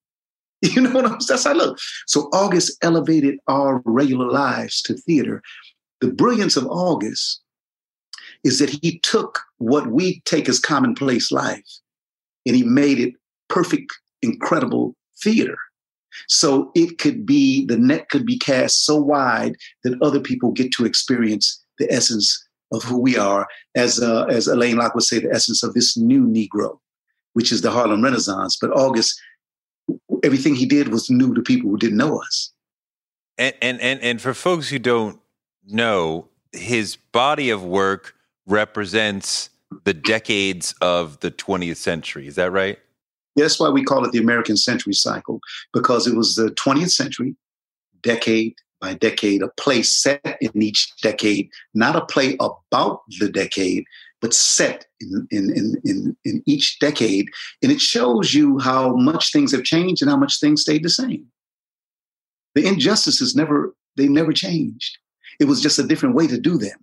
You 0.62 0.80
know 0.80 0.90
what 0.92 1.04
I'm 1.04 1.20
saying? 1.20 1.26
That's 1.28 1.44
how 1.44 1.50
I 1.50 1.54
look. 1.54 1.78
So 2.06 2.22
August 2.32 2.78
elevated 2.82 3.36
our 3.48 3.82
regular 3.84 4.30
lives 4.30 4.80
to 4.82 4.94
theater. 4.94 5.42
The 6.00 6.08
brilliance 6.08 6.56
of 6.56 6.66
August 6.66 7.42
is 8.44 8.58
that 8.60 8.70
he 8.70 8.98
took 9.00 9.40
what 9.58 9.88
we 9.88 10.20
take 10.24 10.48
as 10.48 10.58
commonplace 10.58 11.30
life 11.30 11.64
and 12.46 12.56
he 12.56 12.62
made 12.62 12.98
it 12.98 13.12
perfect 13.48 13.92
incredible 14.24 14.94
theater. 15.22 15.56
So 16.28 16.70
it 16.74 16.98
could 16.98 17.26
be, 17.26 17.66
the 17.66 17.76
net 17.76 18.08
could 18.08 18.24
be 18.24 18.38
cast 18.38 18.84
so 18.84 18.96
wide 18.96 19.56
that 19.82 20.00
other 20.00 20.20
people 20.20 20.52
get 20.52 20.72
to 20.72 20.84
experience 20.84 21.62
the 21.78 21.90
essence 21.92 22.46
of 22.72 22.82
who 22.82 22.98
we 22.98 23.16
are, 23.16 23.46
as, 23.74 24.00
uh, 24.00 24.24
as 24.24 24.46
Alain 24.46 24.76
Locke 24.76 24.94
would 24.94 25.04
say, 25.04 25.18
the 25.18 25.32
essence 25.32 25.62
of 25.62 25.74
this 25.74 25.96
new 25.96 26.26
Negro, 26.26 26.78
which 27.34 27.52
is 27.52 27.62
the 27.62 27.70
Harlem 27.70 28.02
Renaissance. 28.02 28.56
But 28.60 28.70
August, 28.70 29.20
everything 30.22 30.54
he 30.54 30.66
did 30.66 30.88
was 30.88 31.10
new 31.10 31.34
to 31.34 31.42
people 31.42 31.70
who 31.70 31.78
didn't 31.78 31.98
know 31.98 32.20
us. 32.20 32.52
And, 33.36 33.54
and, 33.60 33.80
and, 33.80 34.00
and 34.00 34.20
for 34.20 34.34
folks 34.34 34.68
who 34.68 34.78
don't 34.78 35.20
know, 35.66 36.28
his 36.52 36.96
body 36.96 37.50
of 37.50 37.64
work 37.64 38.14
represents 38.46 39.50
the 39.84 39.94
decades 39.94 40.74
of 40.80 41.18
the 41.20 41.30
20th 41.30 41.76
century. 41.76 42.26
Is 42.28 42.36
that 42.36 42.52
right? 42.52 42.78
That's 43.36 43.58
why 43.58 43.68
we 43.68 43.84
call 43.84 44.04
it 44.04 44.12
the 44.12 44.18
American 44.18 44.56
Century 44.56 44.92
Cycle, 44.92 45.40
because 45.72 46.06
it 46.06 46.16
was 46.16 46.34
the 46.34 46.50
20th 46.50 46.90
century, 46.90 47.36
decade 48.02 48.54
by 48.80 48.94
decade, 48.94 49.42
a 49.42 49.48
play 49.58 49.82
set 49.82 50.20
in 50.40 50.62
each 50.62 50.92
decade, 51.00 51.48
not 51.72 51.96
a 51.96 52.04
play 52.04 52.36
about 52.38 53.00
the 53.18 53.30
decade, 53.30 53.84
but 54.20 54.34
set 54.34 54.86
in, 55.00 55.26
in, 55.30 55.80
in, 55.84 56.16
in, 56.24 56.42
each 56.46 56.78
decade. 56.78 57.26
And 57.62 57.72
it 57.72 57.80
shows 57.80 58.34
you 58.34 58.58
how 58.58 58.94
much 58.94 59.32
things 59.32 59.52
have 59.52 59.64
changed 59.64 60.02
and 60.02 60.10
how 60.10 60.16
much 60.16 60.38
things 60.38 60.62
stayed 60.62 60.82
the 60.82 60.90
same. 60.90 61.26
The 62.54 62.66
injustices 62.66 63.34
never, 63.34 63.74
they 63.96 64.06
never 64.06 64.32
changed. 64.32 64.98
It 65.40 65.46
was 65.46 65.60
just 65.60 65.78
a 65.78 65.86
different 65.86 66.14
way 66.14 66.26
to 66.26 66.38
do 66.38 66.58
them. 66.58 66.78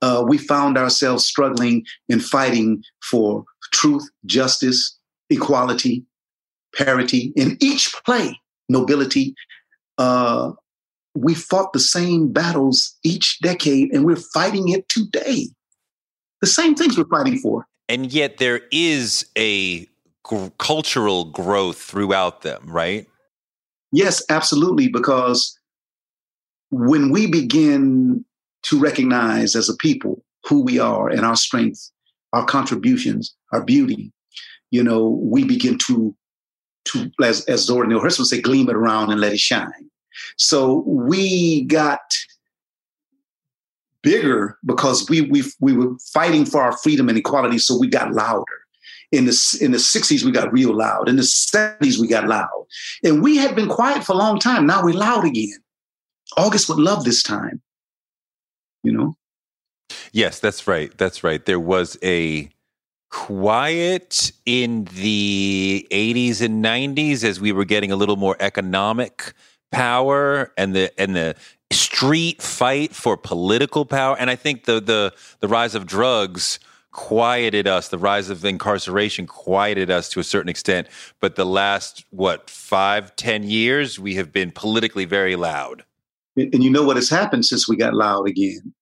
Uh, 0.00 0.24
we 0.26 0.38
found 0.38 0.78
ourselves 0.78 1.24
struggling 1.24 1.84
and 2.08 2.24
fighting 2.24 2.82
for 3.02 3.44
truth, 3.72 4.08
justice, 4.24 4.95
equality, 5.30 6.04
parity 6.74 7.32
in 7.36 7.56
each 7.60 7.94
play, 8.04 8.38
nobility. 8.68 9.34
Uh, 9.98 10.52
we 11.14 11.34
fought 11.34 11.72
the 11.72 11.80
same 11.80 12.32
battles 12.32 12.96
each 13.02 13.38
decade, 13.40 13.92
and 13.92 14.04
we're 14.04 14.16
fighting 14.16 14.68
it 14.68 14.88
today. 14.88 15.48
The 16.40 16.46
same 16.46 16.74
things 16.74 16.98
we're 16.98 17.06
fighting 17.06 17.38
for. 17.38 17.66
And 17.88 18.12
yet, 18.12 18.38
there 18.38 18.62
is 18.70 19.24
a 19.38 19.80
g- 19.80 19.88
cultural 20.58 21.24
growth 21.24 21.78
throughout 21.78 22.42
them, 22.42 22.64
right? 22.66 23.06
Yes, 23.92 24.22
absolutely. 24.28 24.88
Because 24.88 25.58
when 26.70 27.10
we 27.10 27.26
begin 27.26 28.24
to 28.64 28.78
recognize 28.78 29.54
as 29.54 29.68
a 29.68 29.76
people 29.76 30.22
who 30.44 30.62
we 30.62 30.78
are 30.78 31.08
and 31.08 31.20
our 31.20 31.36
strengths, 31.36 31.92
our 32.32 32.44
contributions, 32.44 33.34
our 33.52 33.64
beauty, 33.64 34.12
you 34.70 34.82
know, 34.82 35.08
we 35.08 35.44
begin 35.44 35.78
to, 35.86 36.14
to 36.86 37.10
as, 37.22 37.44
as 37.46 37.62
Zora 37.62 37.86
Neale 37.86 38.00
Hurston 38.00 38.20
would 38.20 38.28
say, 38.28 38.40
gleam 38.40 38.68
it 38.68 38.76
around 38.76 39.10
and 39.10 39.20
let 39.20 39.32
it 39.32 39.40
shine. 39.40 39.90
So 40.36 40.82
we 40.86 41.64
got 41.64 42.00
bigger 44.02 44.58
because 44.64 45.08
we, 45.08 45.22
we, 45.22 45.42
we 45.60 45.72
were 45.72 45.96
fighting 46.12 46.44
for 46.44 46.62
our 46.62 46.76
freedom 46.78 47.08
and 47.08 47.18
equality. 47.18 47.58
So 47.58 47.78
we 47.78 47.88
got 47.88 48.12
louder. 48.12 48.44
In 49.12 49.24
the, 49.24 49.58
in 49.60 49.70
the 49.70 49.78
60s, 49.78 50.24
we 50.24 50.32
got 50.32 50.52
real 50.52 50.74
loud. 50.74 51.08
In 51.08 51.16
the 51.16 51.22
70s, 51.22 51.98
we 51.98 52.08
got 52.08 52.26
loud. 52.26 52.66
And 53.04 53.22
we 53.22 53.36
had 53.36 53.54
been 53.54 53.68
quiet 53.68 54.04
for 54.04 54.12
a 54.12 54.16
long 54.16 54.38
time. 54.38 54.66
Now 54.66 54.82
we're 54.82 54.94
loud 54.94 55.24
again. 55.24 55.58
August 56.36 56.68
would 56.68 56.78
love 56.78 57.04
this 57.04 57.22
time, 57.22 57.62
you 58.82 58.92
know? 58.92 59.16
Yes, 60.12 60.40
that's 60.40 60.66
right. 60.66 60.96
That's 60.98 61.22
right. 61.22 61.44
There 61.44 61.60
was 61.60 61.96
a 62.02 62.48
quiet 63.16 64.30
in 64.44 64.84
the 64.92 65.88
80s 65.90 66.42
and 66.42 66.62
90s 66.62 67.24
as 67.24 67.40
we 67.40 67.50
were 67.50 67.64
getting 67.64 67.90
a 67.90 67.96
little 67.96 68.16
more 68.16 68.36
economic 68.40 69.32
power 69.72 70.52
and 70.58 70.76
the 70.76 70.92
and 71.00 71.16
the 71.16 71.34
street 71.72 72.42
fight 72.42 72.94
for 72.94 73.16
political 73.16 73.86
power. 73.86 74.16
And 74.18 74.28
i 74.28 74.36
think 74.36 74.64
the 74.66 74.82
the 74.82 75.14
the 75.40 75.48
rise 75.48 75.74
of 75.74 75.86
drugs 75.86 76.60
quieted 76.92 77.66
us. 77.66 77.88
The 77.88 77.96
rise 77.96 78.28
of 78.28 78.44
incarceration 78.44 79.26
quieted 79.26 79.90
us 79.90 80.10
to 80.10 80.20
a 80.20 80.24
certain 80.24 80.50
extent. 80.50 80.86
But 81.18 81.36
the 81.36 81.46
last 81.46 82.04
what 82.10 82.50
five 82.50 83.16
ten 83.16 83.44
years 83.44 83.98
we 83.98 84.14
have 84.16 84.30
been 84.30 84.50
politically 84.50 85.06
very 85.06 85.36
loud. 85.36 85.84
And 86.36 86.62
you 86.62 86.68
know 86.68 86.84
what 86.84 86.96
has 86.96 87.08
happened 87.08 87.46
since 87.46 87.66
we 87.66 87.76
got 87.76 87.94
loud 87.94 88.28
again 88.28 88.74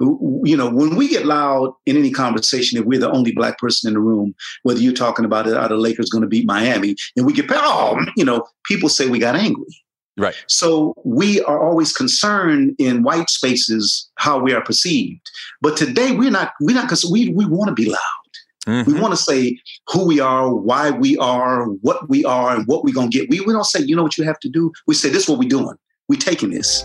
you 0.00 0.56
know, 0.56 0.70
when 0.70 0.96
we 0.96 1.08
get 1.08 1.26
loud 1.26 1.72
in 1.86 1.96
any 1.96 2.10
conversation, 2.10 2.78
if 2.78 2.86
we're 2.86 2.98
the 2.98 3.10
only 3.10 3.32
black 3.32 3.58
person 3.58 3.88
in 3.88 3.94
the 3.94 4.00
room, 4.00 4.34
whether 4.62 4.80
you're 4.80 4.92
talking 4.92 5.24
about 5.24 5.46
it, 5.46 5.54
are 5.54 5.68
the 5.68 5.76
Lakers 5.76 6.08
going 6.08 6.22
to 6.22 6.28
beat 6.28 6.46
Miami, 6.46 6.96
and 7.16 7.26
we 7.26 7.32
get, 7.32 7.46
oh, 7.50 7.98
you 8.16 8.24
know, 8.24 8.46
people 8.64 8.88
say 8.88 9.08
we 9.08 9.18
got 9.18 9.36
angry. 9.36 9.66
Right. 10.16 10.34
So 10.48 10.94
we 11.04 11.42
are 11.44 11.62
always 11.62 11.92
concerned 11.92 12.74
in 12.78 13.02
white 13.02 13.30
spaces 13.30 14.10
how 14.16 14.38
we 14.38 14.52
are 14.52 14.62
perceived. 14.62 15.20
But 15.62 15.76
today 15.76 16.12
we're 16.12 16.30
not. 16.30 16.52
We're 16.60 16.74
not 16.74 16.84
because 16.84 17.04
we 17.04 17.30
we 17.30 17.46
want 17.46 17.68
to 17.68 17.74
be 17.74 17.88
loud. 17.88 18.00
Mm-hmm. 18.66 18.92
We 18.92 19.00
want 19.00 19.14
to 19.14 19.16
say 19.16 19.58
who 19.88 20.06
we 20.06 20.20
are, 20.20 20.52
why 20.52 20.90
we 20.90 21.16
are, 21.16 21.64
what 21.64 22.10
we 22.10 22.24
are, 22.24 22.54
and 22.54 22.66
what 22.66 22.84
we're 22.84 22.94
gonna 22.94 23.08
get. 23.08 23.30
We 23.30 23.40
we 23.40 23.52
don't 23.52 23.64
say, 23.64 23.80
you 23.80 23.96
know 23.96 24.02
what 24.02 24.18
you 24.18 24.24
have 24.24 24.40
to 24.40 24.48
do. 24.48 24.72
We 24.86 24.94
say 24.94 25.08
this 25.08 25.22
is 25.22 25.28
what 25.28 25.38
we're 25.38 25.48
doing. 25.48 25.76
We're 26.08 26.20
taking 26.20 26.50
this. 26.50 26.84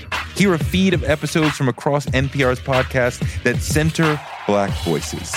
Hear 0.35 0.53
a 0.53 0.59
feed 0.59 0.93
of 0.93 1.03
episodes 1.03 1.55
from 1.55 1.67
across 1.67 2.05
NPR's 2.07 2.59
podcast 2.59 3.43
that 3.43 3.57
center 3.61 4.19
Black 4.47 4.71
voices. 4.83 5.33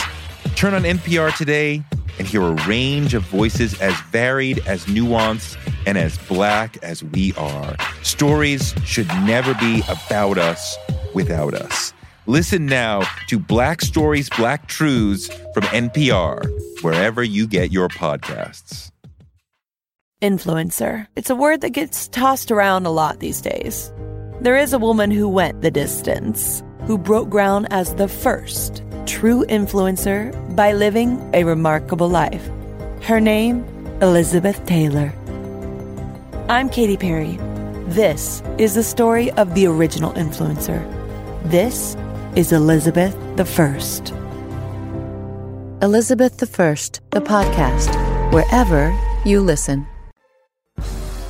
Turn 0.56 0.74
on 0.74 0.82
NPR 0.82 1.36
today 1.36 1.82
and 2.18 2.26
hear 2.26 2.42
a 2.42 2.54
range 2.66 3.14
of 3.14 3.22
voices 3.24 3.80
as 3.80 3.94
varied, 4.10 4.66
as 4.66 4.84
nuanced, 4.86 5.56
and 5.86 5.98
as 5.98 6.16
Black 6.18 6.76
as 6.82 7.02
we 7.02 7.32
are. 7.34 7.76
Stories 8.02 8.74
should 8.84 9.08
never 9.24 9.54
be 9.54 9.82
about 9.88 10.38
us 10.38 10.76
without 11.14 11.54
us. 11.54 11.92
Listen 12.26 12.64
now 12.66 13.02
to 13.28 13.38
Black 13.38 13.82
Stories, 13.82 14.30
Black 14.30 14.66
Truths 14.66 15.28
from 15.52 15.64
NPR, 15.64 16.46
wherever 16.82 17.22
you 17.22 17.46
get 17.46 17.70
your 17.70 17.88
podcasts. 17.88 18.90
Influencer. 20.22 21.06
It's 21.16 21.28
a 21.28 21.36
word 21.36 21.60
that 21.60 21.70
gets 21.70 22.08
tossed 22.08 22.50
around 22.50 22.86
a 22.86 22.90
lot 22.90 23.20
these 23.20 23.42
days. 23.42 23.92
There 24.44 24.58
is 24.58 24.74
a 24.74 24.78
woman 24.78 25.10
who 25.10 25.26
went 25.26 25.62
the 25.62 25.70
distance, 25.70 26.62
who 26.86 26.98
broke 26.98 27.30
ground 27.30 27.66
as 27.70 27.94
the 27.94 28.08
first 28.08 28.84
true 29.06 29.42
influencer 29.46 30.34
by 30.54 30.74
living 30.74 31.18
a 31.32 31.44
remarkable 31.44 32.10
life. 32.10 32.46
Her 33.00 33.20
name, 33.20 33.64
Elizabeth 34.02 34.66
Taylor. 34.66 35.14
I'm 36.50 36.68
Katy 36.68 36.98
Perry. 36.98 37.38
This 37.86 38.42
is 38.58 38.74
the 38.74 38.82
story 38.82 39.30
of 39.30 39.54
the 39.54 39.66
original 39.66 40.12
influencer. 40.12 40.78
This 41.44 41.96
is 42.36 42.52
Elizabeth 42.52 43.16
the 43.36 43.46
First. 43.46 44.10
Elizabeth 45.80 46.36
the 46.36 46.46
First, 46.46 47.00
the 47.12 47.22
podcast, 47.22 47.96
wherever 48.30 48.94
you 49.24 49.40
listen. 49.40 49.86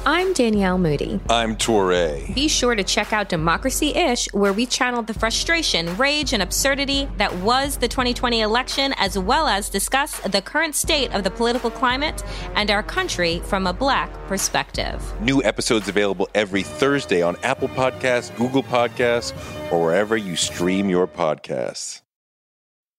I'm 0.07 0.35
Danielle 0.35 0.77
Moody. 0.77 1.19
I'm 1.31 1.57
Touré. 1.57 2.35
Be 2.35 2.47
sure 2.47 2.75
to 2.75 2.85
check 2.85 3.15
out 3.15 3.31
Democracy 3.31 3.95
Ish, 3.95 4.29
where 4.35 4.53
we 4.53 4.67
channeled 4.67 5.07
the 5.07 5.15
frustration, 5.15 5.97
rage, 5.97 6.35
and 6.35 6.43
absurdity 6.43 7.09
that 7.17 7.35
was 7.37 7.79
the 7.79 7.89
2020 7.89 8.43
election, 8.43 8.93
as 8.99 9.19
well 9.19 9.47
as 9.49 9.71
discuss 9.71 10.21
the 10.21 10.43
current 10.43 10.75
state 10.75 11.11
of 11.15 11.25
the 11.25 11.31
political 11.31 11.71
climate 11.71 12.23
and 12.55 12.71
our 12.71 12.83
country 12.83 13.41
from 13.45 13.67
a 13.67 13.73
Black 13.73 14.13
perspective. 14.29 15.03
New 15.23 15.43
episodes 15.43 15.89
available 15.89 16.29
every 16.35 16.63
Thursday 16.63 17.23
on 17.23 17.35
Apple 17.43 17.69
Podcasts, 17.69 18.37
Google 18.37 18.63
Podcasts, 18.63 19.33
or 19.73 19.83
wherever 19.83 20.19
you 20.19 20.37
stream 20.37 20.91
your 20.91 21.07
podcasts. 21.07 22.03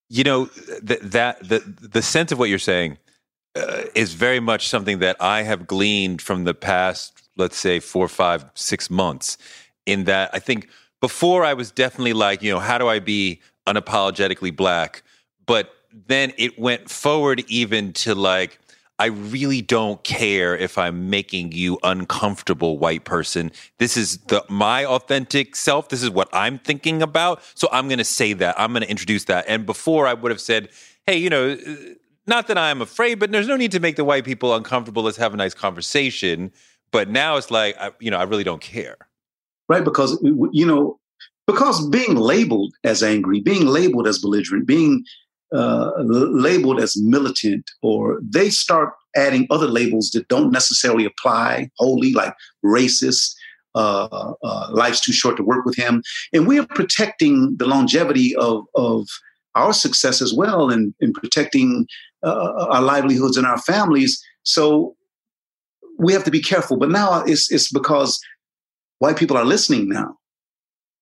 You 0.09 0.23
know, 0.23 0.45
th- 0.47 1.01
that 1.01 1.47
the 1.47 1.59
the 1.59 2.01
sense 2.01 2.31
of 2.31 2.39
what 2.39 2.49
you're 2.49 2.57
saying 2.57 2.97
uh, 3.55 3.83
is 3.95 4.13
very 4.13 4.39
much 4.39 4.67
something 4.67 4.99
that 4.99 5.15
I 5.19 5.43
have 5.43 5.67
gleaned 5.67 6.21
from 6.21 6.43
the 6.43 6.53
past, 6.53 7.29
let's 7.37 7.57
say, 7.57 7.79
four, 7.79 8.07
five, 8.07 8.45
six 8.53 8.89
months. 8.89 9.37
In 9.85 10.05
that, 10.05 10.29
I 10.33 10.39
think 10.39 10.69
before 10.99 11.45
I 11.45 11.53
was 11.53 11.71
definitely 11.71 12.13
like, 12.13 12.41
you 12.41 12.51
know, 12.51 12.59
how 12.59 12.77
do 12.77 12.87
I 12.87 12.99
be 12.99 13.39
unapologetically 13.67 14.55
black? 14.55 15.03
But 15.45 15.73
then 16.07 16.33
it 16.37 16.59
went 16.59 16.89
forward 16.89 17.43
even 17.47 17.93
to 17.93 18.15
like, 18.15 18.59
I 18.97 19.07
really 19.07 19.61
don't 19.61 20.03
care 20.03 20.55
if 20.55 20.77
I'm 20.77 21.09
making 21.09 21.51
you 21.51 21.77
uncomfortable, 21.83 22.77
white 22.77 23.03
person. 23.03 23.51
This 23.77 23.97
is 23.97 24.17
the 24.19 24.43
my 24.47 24.85
authentic 24.85 25.55
self. 25.55 25.89
This 25.89 26.01
is 26.01 26.09
what 26.09 26.29
I'm 26.31 26.59
thinking 26.59 27.01
about. 27.01 27.43
So 27.55 27.67
I'm 27.73 27.89
going 27.89 27.97
to 27.97 28.05
say 28.05 28.31
that. 28.33 28.55
I'm 28.57 28.71
going 28.71 28.83
to 28.83 28.89
introduce 28.89 29.25
that. 29.25 29.45
And 29.49 29.65
before 29.65 30.07
I 30.07 30.13
would 30.13 30.31
have 30.31 30.39
said, 30.39 30.69
"Hey, 31.05 31.17
you 31.17 31.29
know, 31.29 31.57
not 32.27 32.47
that 32.47 32.57
I'm 32.57 32.81
afraid, 32.81 33.15
but 33.15 33.31
there's 33.31 33.47
no 33.47 33.55
need 33.55 33.71
to 33.71 33.79
make 33.79 33.95
the 33.95 34.03
white 34.03 34.25
people 34.25 34.55
uncomfortable. 34.55 35.03
Let's 35.03 35.17
have 35.17 35.33
a 35.33 35.37
nice 35.37 35.53
conversation." 35.53 36.51
But 36.91 37.09
now 37.09 37.35
it's 37.35 37.51
like, 37.51 37.75
I, 37.77 37.91
you 37.99 38.09
know, 38.09 38.17
I 38.17 38.23
really 38.23 38.43
don't 38.43 38.61
care. 38.61 38.95
Right, 39.67 39.83
because 39.83 40.17
you 40.21 40.65
know, 40.65 40.99
because 41.47 41.87
being 41.89 42.15
labeled 42.15 42.73
as 42.83 43.03
angry, 43.03 43.41
being 43.41 43.65
labeled 43.65 44.07
as 44.07 44.19
belligerent, 44.19 44.67
being 44.67 45.03
uh, 45.53 45.91
labeled 45.97 46.79
as 46.79 46.95
militant, 46.97 47.69
or 47.81 48.19
they 48.23 48.49
start 48.49 48.93
adding 49.15 49.47
other 49.49 49.67
labels 49.67 50.11
that 50.11 50.27
don't 50.27 50.51
necessarily 50.51 51.05
apply 51.05 51.69
wholly, 51.77 52.13
like 52.13 52.33
racist. 52.63 53.35
Uh, 53.73 54.33
uh, 54.41 54.69
life's 54.71 55.01
too 55.01 55.11
short 55.11 55.35
to 55.35 55.43
work 55.43 55.65
with 55.65 55.75
him, 55.75 56.01
and 56.31 56.47
we 56.47 56.57
are 56.57 56.65
protecting 56.67 57.57
the 57.57 57.67
longevity 57.67 58.33
of 58.37 58.63
of 58.75 59.05
our 59.55 59.73
success 59.73 60.21
as 60.21 60.33
well, 60.33 60.69
and, 60.69 60.93
and 61.01 61.13
protecting 61.13 61.85
uh, 62.25 62.67
our 62.69 62.81
livelihoods 62.81 63.37
and 63.37 63.45
our 63.45 63.59
families. 63.59 64.21
So 64.43 64.95
we 65.97 66.13
have 66.13 66.23
to 66.25 66.31
be 66.31 66.41
careful. 66.41 66.77
But 66.77 66.89
now 66.89 67.23
it's 67.23 67.51
it's 67.51 67.71
because 67.71 68.19
white 68.99 69.17
people 69.17 69.37
are 69.37 69.45
listening 69.45 69.87
now. 69.87 70.17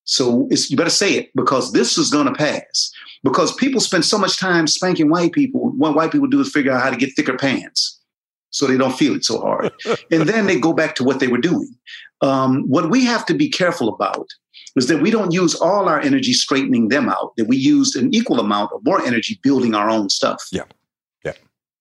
So 0.05 0.47
you 0.51 0.75
better 0.75 0.89
say 0.89 1.13
it 1.13 1.29
because 1.36 1.71
this 1.71 1.97
is 1.97 2.09
going 2.09 2.27
to 2.27 2.33
pass. 2.33 2.91
Because 3.23 3.55
people 3.55 3.79
spend 3.79 4.03
so 4.03 4.17
much 4.17 4.38
time 4.38 4.67
spanking 4.67 5.09
white 5.09 5.31
people. 5.31 5.71
What 5.77 5.95
white 5.95 6.12
people 6.12 6.27
do 6.27 6.41
is 6.41 6.51
figure 6.51 6.73
out 6.73 6.83
how 6.83 6.89
to 6.89 6.97
get 6.97 7.15
thicker 7.15 7.38
pants 7.38 8.01
so 8.49 8.67
they 8.67 8.77
don't 8.77 8.95
feel 8.95 9.15
it 9.15 9.23
so 9.23 9.39
hard. 9.39 9.71
and 10.12 10.27
then 10.27 10.45
they 10.45 10.59
go 10.59 10.73
back 10.73 10.95
to 10.95 11.03
what 11.03 11.19
they 11.19 11.27
were 11.27 11.38
doing. 11.38 11.73
Um, 12.21 12.63
what 12.67 12.89
we 12.89 13.05
have 13.05 13.25
to 13.27 13.33
be 13.33 13.49
careful 13.49 13.89
about 13.89 14.27
is 14.75 14.88
that 14.88 15.01
we 15.01 15.12
don't 15.12 15.31
use 15.31 15.55
all 15.55 15.88
our 15.88 15.99
energy 15.99 16.33
straightening 16.33 16.89
them 16.89 17.09
out, 17.09 17.33
that 17.38 17.47
we 17.47 17.57
use 17.57 17.95
an 17.95 18.13
equal 18.13 18.39
amount 18.39 18.71
of 18.73 18.83
more 18.83 19.01
energy 19.01 19.39
building 19.41 19.73
our 19.73 19.89
own 19.89 20.09
stuff. 20.09 20.43
Yeah. 20.51 20.63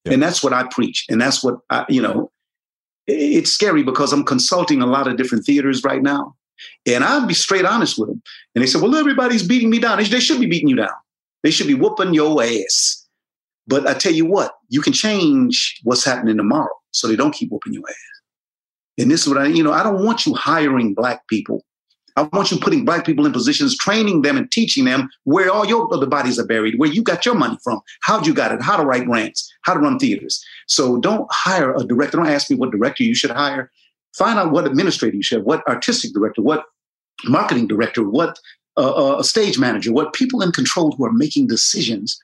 Yeah. 0.05 0.15
And 0.15 0.23
that's 0.23 0.43
what 0.43 0.53
I 0.53 0.65
preach. 0.71 1.07
And 1.09 1.21
that's 1.21 1.43
what 1.45 1.57
I, 1.71 1.85
you 1.89 2.03
know, 2.03 2.31
it's 3.07 3.53
scary 3.53 3.83
because 3.83 4.13
I'm 4.13 4.25
consulting 4.25 4.83
a 4.83 4.87
lot 4.87 5.09
of 5.09 5.17
different 5.17 5.45
theaters 5.45 5.83
right 5.85 6.03
now. 6.03 6.35
And 6.87 7.03
I'll 7.03 7.27
be 7.27 7.35
straight 7.35 7.65
honest 7.65 7.99
with 7.99 8.09
them. 8.09 8.23
And 8.55 8.63
they 8.63 8.67
said, 8.67 8.81
well, 8.81 8.95
everybody's 8.95 9.47
beating 9.47 9.71
me 9.71 9.79
down. 9.79 9.99
They 9.99 10.21
should 10.21 10.41
be 10.41 10.47
beating 10.47 10.69
you 10.69 10.77
down. 10.77 10.91
They 11.43 11.51
should 11.51 11.67
be 11.67 11.75
whooping 11.75 12.15
your 12.15 12.43
ass. 12.43 13.07
But 13.67 13.87
I 13.87 13.95
tell 13.95 14.13
you 14.13 14.27
what, 14.27 14.53
you 14.69 14.81
can 14.81 14.93
change 14.93 15.81
what's 15.85 16.05
happening 16.05 16.37
tomorrow 16.37 16.75
so 16.91 17.09
they 17.09 17.17
don't 17.17 17.35
keep 17.35 17.51
whooping 17.51 17.73
your 17.73 17.89
ass. 17.89 17.97
And 18.99 19.11
this 19.11 19.23
is 19.23 19.29
what 19.29 19.39
I, 19.39 19.47
you 19.47 19.63
know, 19.63 19.73
I 19.73 19.83
don't 19.83 20.05
want 20.05 20.27
you 20.27 20.35
hiring 20.35 20.95
black 20.95 21.27
people. 21.29 21.65
I 22.17 22.23
want 22.33 22.51
you 22.51 22.59
putting 22.59 22.85
black 22.85 23.07
people 23.07 23.25
in 23.25 23.33
positions, 23.33 23.77
training 23.77 24.23
them 24.23 24.37
and 24.37 24.51
teaching 24.51 24.85
them 24.85 25.09
where 25.25 25.51
all 25.51 25.67
your 25.67 25.93
other 25.93 26.07
bodies 26.07 26.39
are 26.39 26.47
buried, 26.47 26.79
where 26.79 26.91
you 26.91 27.03
got 27.03 27.25
your 27.25 27.35
money 27.35 27.57
from, 27.65 27.81
how'd 28.03 28.27
you 28.27 28.35
got 28.35 28.53
it, 28.53 28.61
how 28.61 28.77
to 28.77 28.85
write 28.85 29.07
grants, 29.07 29.53
how 29.63 29.75
to 29.75 29.81
run 29.81 29.99
theaters. 29.99 30.45
So 30.67 30.99
don't 30.99 31.27
hire 31.31 31.75
a 31.75 31.85
director. 31.85 32.19
Don't 32.19 32.27
ask 32.27 32.51
me 32.51 32.57
what 32.57 32.71
director 32.71 33.03
you 33.03 33.15
should 33.15 33.31
hire. 33.31 33.71
Find 34.15 34.39
out 34.39 34.53
what 34.53 34.67
administrator 34.67 35.17
you 35.17 35.23
should 35.23 35.39
have, 35.39 35.47
what 35.47 35.67
artistic 35.67 36.13
director, 36.13 36.43
what 36.43 36.65
marketing 37.25 37.67
director, 37.67 38.07
what 38.07 38.39
uh, 38.77 39.17
uh, 39.17 39.23
stage 39.23 39.59
manager, 39.59 39.93
what 39.93 40.13
people 40.13 40.43
in 40.43 40.53
control 40.53 40.93
who 40.93 41.05
are 41.05 41.13
making 41.13 41.47
decisions. 41.47 42.19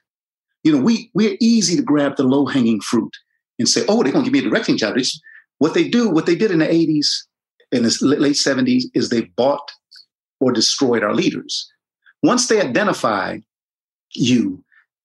You 0.64 0.72
know, 0.72 0.82
we 0.82 1.10
we're 1.14 1.36
easy 1.40 1.76
to 1.76 1.82
grab 1.82 2.16
the 2.16 2.24
low 2.24 2.46
hanging 2.46 2.80
fruit 2.80 3.14
and 3.58 3.68
say, 3.68 3.84
"Oh, 3.88 4.02
they're 4.02 4.12
going 4.12 4.24
to 4.24 4.30
give 4.30 4.40
me 4.40 4.46
a 4.46 4.50
directing 4.50 4.76
job." 4.76 4.96
It's, 4.96 5.20
what 5.58 5.74
they 5.74 5.88
do, 5.88 6.08
what 6.08 6.26
they 6.26 6.34
did 6.34 6.50
in 6.50 6.58
the 6.58 6.66
'80s 6.66 7.06
in 7.72 7.82
the 7.82 7.96
late 8.00 8.34
'70s, 8.34 8.84
is 8.94 9.08
they 9.08 9.22
bought 9.36 9.70
or 10.40 10.52
destroyed 10.52 11.02
our 11.02 11.14
leaders. 11.14 11.70
Once 12.22 12.48
they 12.48 12.60
identify 12.60 13.38
you, 14.14 14.62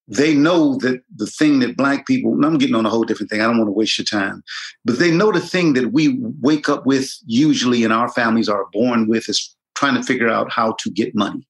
they 0.08 0.34
know 0.34 0.78
that 0.80 1.02
the 1.16 1.28
thing 1.28 1.60
that 1.60 1.78
black 1.78 2.06
people, 2.06 2.34
I'm 2.44 2.58
getting 2.58 2.76
on 2.76 2.86
a 2.86 2.90
whole 2.90 3.04
different 3.04 3.30
thing. 3.30 3.42
I 3.42 3.46
don't 3.46 3.58
want 3.58 3.70
to 3.70 3.74
waste 3.74 3.98
your 3.98 4.06
time, 4.06 4.44
but 4.84 5.00
they 5.00 5.12
know 5.12 5.32
the 5.32 5.40
thing 5.40 5.74
that 5.74 5.94
we 5.94 6.20
wake 6.42 6.68
up 6.68 6.86
with 6.86 7.18
usually 7.26 7.84
in 7.84 7.92
our 7.92 8.10
families 8.10 8.50
are 8.50 8.66
born 8.74 9.08
with 9.08 9.30
is 9.30 9.56
trying 9.76 9.96
to 9.96 10.04
figure 10.04 10.30
out 10.30 10.52
how 10.52 10.76
to 10.80 10.92
get 10.92 11.16
money, 11.16 11.48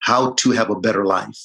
how 0.00 0.32
to 0.34 0.52
have 0.52 0.70
a 0.70 0.78
better 0.78 1.04
life. 1.04 1.38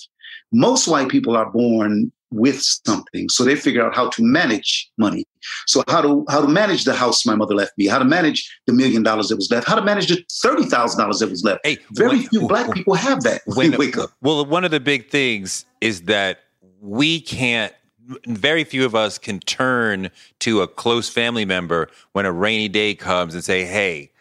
Most 0.51 0.88
white 0.88 1.09
people 1.09 1.35
are 1.35 1.49
born 1.51 2.11
with 2.31 2.61
something. 2.61 3.29
So 3.29 3.43
they 3.43 3.55
figure 3.55 3.85
out 3.85 3.95
how 3.95 4.09
to 4.09 4.23
manage 4.23 4.89
money. 4.97 5.25
So 5.67 5.83
how 5.88 6.01
to 6.01 6.25
how 6.29 6.41
to 6.41 6.47
manage 6.47 6.83
the 6.85 6.93
house 6.93 7.25
my 7.25 7.35
mother 7.35 7.55
left 7.55 7.77
me, 7.77 7.88
how 7.88 7.99
to 7.99 8.05
manage 8.05 8.51
the 8.65 8.73
million 8.73 9.03
dollars 9.03 9.29
that 9.29 9.35
was 9.35 9.49
left, 9.51 9.67
how 9.67 9.75
to 9.75 9.83
manage 9.83 10.07
the 10.07 10.23
thirty 10.41 10.63
thousand 10.63 10.99
dollars 10.99 11.19
that 11.19 11.29
was 11.29 11.43
left. 11.43 11.65
Hey, 11.65 11.77
very 11.91 12.17
when, 12.17 12.27
few 12.27 12.47
black 12.47 12.73
people 12.73 12.95
have 12.95 13.21
that 13.23 13.41
when 13.45 13.71
they 13.71 13.77
wake 13.77 13.97
up. 13.97 14.11
Well, 14.21 14.45
one 14.45 14.65
of 14.65 14.71
the 14.71 14.79
big 14.79 15.09
things 15.09 15.65
is 15.81 16.03
that 16.03 16.39
we 16.81 17.21
can't 17.21 17.73
very 18.27 18.63
few 18.63 18.85
of 18.85 18.93
us 18.95 19.17
can 19.17 19.39
turn 19.39 20.11
to 20.39 20.61
a 20.61 20.67
close 20.67 21.09
family 21.09 21.45
member 21.45 21.89
when 22.11 22.25
a 22.25 22.31
rainy 22.31 22.67
day 22.67 22.93
comes 22.93 23.33
and 23.33 23.43
say, 23.43 23.65
Hey, 23.65 24.11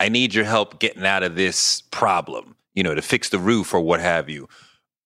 I 0.00 0.08
need 0.08 0.34
your 0.34 0.44
help 0.44 0.80
getting 0.80 1.04
out 1.04 1.22
of 1.22 1.36
this 1.36 1.82
problem, 1.90 2.56
you 2.74 2.82
know, 2.82 2.94
to 2.94 3.02
fix 3.02 3.28
the 3.28 3.38
roof 3.38 3.74
or 3.74 3.80
what 3.80 4.00
have 4.00 4.28
you 4.28 4.48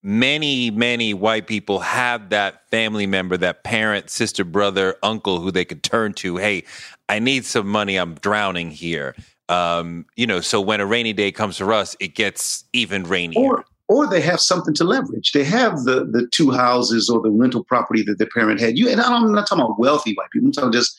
many, 0.02 0.70
many 0.70 1.14
white 1.14 1.46
people 1.46 1.80
have 1.80 2.30
that 2.30 2.68
family 2.70 3.06
member, 3.06 3.36
that 3.36 3.64
parent, 3.64 4.10
sister, 4.10 4.44
brother, 4.44 4.96
uncle 5.02 5.40
who 5.40 5.50
they 5.50 5.64
could 5.64 5.82
turn 5.82 6.12
to. 6.14 6.36
Hey, 6.36 6.64
I 7.08 7.18
need 7.18 7.44
some 7.44 7.66
money. 7.66 7.96
I'm 7.96 8.14
drowning 8.14 8.70
here. 8.70 9.14
Um, 9.48 10.06
you 10.16 10.26
know, 10.26 10.40
so 10.40 10.60
when 10.60 10.80
a 10.80 10.86
rainy 10.86 11.12
day 11.12 11.32
comes 11.32 11.56
for 11.56 11.72
us, 11.72 11.96
it 12.00 12.14
gets 12.14 12.64
even 12.72 13.04
rainier. 13.04 13.40
Or, 13.40 13.64
or 13.88 14.06
they 14.06 14.20
have 14.20 14.40
something 14.40 14.74
to 14.74 14.84
leverage. 14.84 15.32
They 15.32 15.44
have 15.44 15.84
the 15.84 16.04
the 16.04 16.28
two 16.30 16.50
houses 16.50 17.08
or 17.08 17.22
the 17.22 17.30
rental 17.30 17.64
property 17.64 18.02
that 18.02 18.18
their 18.18 18.28
parent 18.34 18.60
had. 18.60 18.76
You 18.76 18.90
and 18.90 19.00
I'm 19.00 19.32
not 19.32 19.46
talking 19.46 19.64
about 19.64 19.78
wealthy 19.78 20.12
white 20.14 20.30
people. 20.30 20.48
I'm 20.48 20.52
talking 20.52 20.72
just 20.72 20.98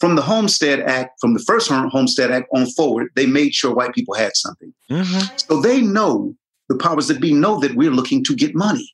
from 0.00 0.16
the 0.16 0.22
Homestead 0.22 0.80
Act, 0.80 1.20
from 1.20 1.34
the 1.34 1.40
first 1.40 1.70
Homestead 1.70 2.32
Act 2.32 2.48
on 2.54 2.66
forward, 2.66 3.10
they 3.14 3.26
made 3.26 3.54
sure 3.54 3.72
white 3.72 3.94
people 3.94 4.14
had 4.14 4.32
something. 4.34 4.72
Mm-hmm. 4.90 5.36
So 5.36 5.60
they 5.60 5.82
know 5.82 6.34
the 6.70 6.76
powers 6.76 7.08
that 7.08 7.20
be 7.20 7.34
know 7.34 7.58
that 7.60 7.74
we're 7.74 7.90
looking 7.90 8.24
to 8.24 8.34
get 8.34 8.54
money. 8.54 8.88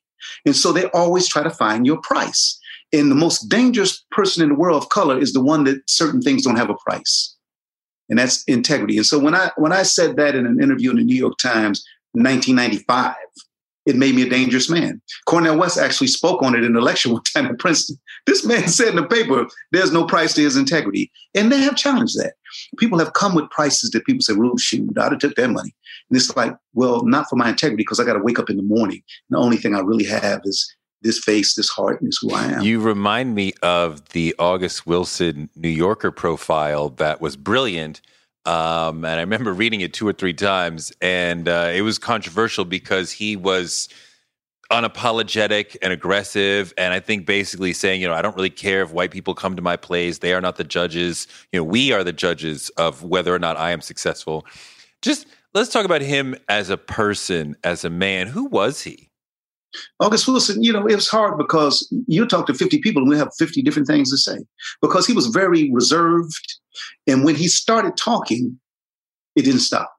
And 0.44 0.56
so 0.56 0.72
they 0.72 0.86
always 0.86 1.28
try 1.28 1.44
to 1.44 1.50
find 1.50 1.86
your 1.86 2.00
price. 2.00 2.58
And 2.92 3.10
the 3.10 3.16
most 3.16 3.48
dangerous 3.48 4.04
person 4.10 4.42
in 4.42 4.48
the 4.48 4.54
world 4.54 4.82
of 4.82 4.88
color 4.88 5.18
is 5.18 5.32
the 5.32 5.42
one 5.42 5.64
that 5.64 5.88
certain 5.88 6.22
things 6.22 6.42
don't 6.42 6.56
have 6.56 6.70
a 6.70 6.74
price. 6.74 7.36
And 8.08 8.18
that's 8.18 8.42
integrity. 8.44 8.96
And 8.96 9.06
so 9.06 9.18
when 9.18 9.34
I 9.34 9.50
when 9.56 9.72
I 9.72 9.82
said 9.82 10.16
that 10.16 10.34
in 10.34 10.46
an 10.46 10.62
interview 10.62 10.90
in 10.90 10.96
the 10.96 11.04
New 11.04 11.16
York 11.16 11.36
Times 11.38 11.84
in 12.14 12.22
1995, 12.22 13.14
it 13.86 13.96
made 13.96 14.14
me 14.14 14.22
a 14.22 14.28
dangerous 14.28 14.68
man. 14.68 15.00
Cornel 15.26 15.56
West 15.56 15.78
actually 15.78 16.08
spoke 16.08 16.42
on 16.42 16.54
it 16.56 16.64
in 16.64 16.74
a 16.76 16.80
lecture 16.80 17.12
one 17.12 17.22
time 17.22 17.46
at 17.46 17.58
Princeton. 17.58 17.96
This 18.26 18.44
man 18.44 18.68
said 18.68 18.88
in 18.88 18.96
the 18.96 19.06
paper, 19.06 19.46
there's 19.72 19.92
no 19.92 20.04
price 20.04 20.34
to 20.34 20.42
his 20.42 20.56
integrity. 20.56 21.10
And 21.34 21.50
they 21.50 21.60
have 21.60 21.76
challenged 21.76 22.18
that. 22.18 22.34
People 22.78 22.98
have 22.98 23.12
come 23.12 23.34
with 23.34 23.48
prices 23.50 23.90
that 23.90 24.04
people 24.04 24.22
say, 24.22 24.34
well, 24.34 24.56
shoot, 24.58 24.98
I'd 24.98 25.12
have 25.12 25.20
took 25.20 25.36
their 25.36 25.48
money. 25.48 25.74
And 26.10 26.16
it's 26.16 26.36
like, 26.36 26.56
well, 26.74 27.04
not 27.04 27.28
for 27.28 27.36
my 27.36 27.50
integrity 27.50 27.76
because 27.76 28.00
I 28.00 28.04
got 28.04 28.14
to 28.14 28.22
wake 28.22 28.38
up 28.38 28.50
in 28.50 28.56
the 28.56 28.62
morning. 28.62 29.02
And 29.30 29.36
The 29.36 29.42
only 29.42 29.56
thing 29.56 29.74
I 29.74 29.80
really 29.80 30.04
have 30.04 30.42
is 30.44 30.74
this 31.02 31.18
face, 31.20 31.54
this 31.54 31.68
heart, 31.68 32.00
and 32.00 32.08
this 32.08 32.18
who 32.20 32.32
I 32.32 32.44
am. 32.44 32.62
You 32.62 32.80
remind 32.80 33.34
me 33.34 33.52
of 33.62 34.08
the 34.10 34.34
August 34.38 34.86
Wilson 34.86 35.50
New 35.54 35.68
Yorker 35.68 36.10
profile 36.10 36.88
that 36.90 37.20
was 37.20 37.36
brilliant. 37.36 38.00
Um, 38.46 39.04
and 39.04 39.18
I 39.18 39.20
remember 39.20 39.52
reading 39.52 39.80
it 39.80 39.92
two 39.92 40.06
or 40.06 40.12
three 40.12 40.32
times, 40.32 40.92
and 41.00 41.48
uh, 41.48 41.72
it 41.74 41.82
was 41.82 41.98
controversial 41.98 42.64
because 42.64 43.10
he 43.10 43.36
was 43.36 43.88
unapologetic 44.70 45.76
and 45.80 45.92
aggressive 45.92 46.74
and 46.76 46.92
i 46.92 46.98
think 46.98 47.24
basically 47.24 47.72
saying 47.72 48.00
you 48.00 48.08
know 48.08 48.12
i 48.12 48.20
don't 48.20 48.34
really 48.34 48.50
care 48.50 48.82
if 48.82 48.92
white 48.92 49.12
people 49.12 49.32
come 49.32 49.54
to 49.54 49.62
my 49.62 49.76
plays 49.76 50.18
they 50.18 50.32
are 50.32 50.40
not 50.40 50.56
the 50.56 50.64
judges. 50.64 51.28
You 51.52 51.60
know 51.60 51.64
we 51.64 51.92
are 51.92 52.02
the 52.02 52.12
judges 52.12 52.68
of 52.70 53.04
whether 53.04 53.32
or 53.32 53.38
not 53.38 53.56
i 53.56 53.70
am 53.70 53.80
successful. 53.80 54.44
Just 55.02 55.26
let's 55.54 55.70
talk 55.70 55.84
about 55.84 56.02
him 56.02 56.34
as 56.48 56.68
a 56.68 56.76
person 56.76 57.56
as 57.62 57.84
a 57.84 57.90
man. 57.90 58.26
Who 58.26 58.46
was 58.46 58.82
he 58.82 59.05
August 60.00 60.28
Wilson, 60.28 60.62
you 60.62 60.72
know, 60.72 60.86
it 60.86 60.94
was 60.94 61.08
hard 61.08 61.38
because 61.38 61.92
you 62.06 62.26
talk 62.26 62.46
to 62.46 62.54
50 62.54 62.78
people 62.78 63.02
and 63.02 63.10
we 63.10 63.18
have 63.18 63.30
50 63.38 63.62
different 63.62 63.88
things 63.88 64.10
to 64.10 64.16
say 64.16 64.38
because 64.80 65.06
he 65.06 65.12
was 65.12 65.26
very 65.26 65.70
reserved. 65.72 66.58
And 67.06 67.24
when 67.24 67.34
he 67.34 67.48
started 67.48 67.96
talking, 67.96 68.58
it 69.34 69.42
didn't 69.42 69.60
stop. 69.60 69.92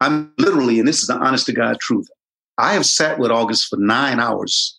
I'm 0.00 0.32
literally, 0.38 0.78
and 0.78 0.86
this 0.86 1.00
is 1.00 1.08
the 1.08 1.16
honest 1.16 1.46
to 1.46 1.52
God 1.52 1.80
truth, 1.80 2.08
I 2.56 2.72
have 2.74 2.86
sat 2.86 3.18
with 3.18 3.30
August 3.30 3.68
for 3.68 3.76
nine 3.76 4.20
hours, 4.20 4.78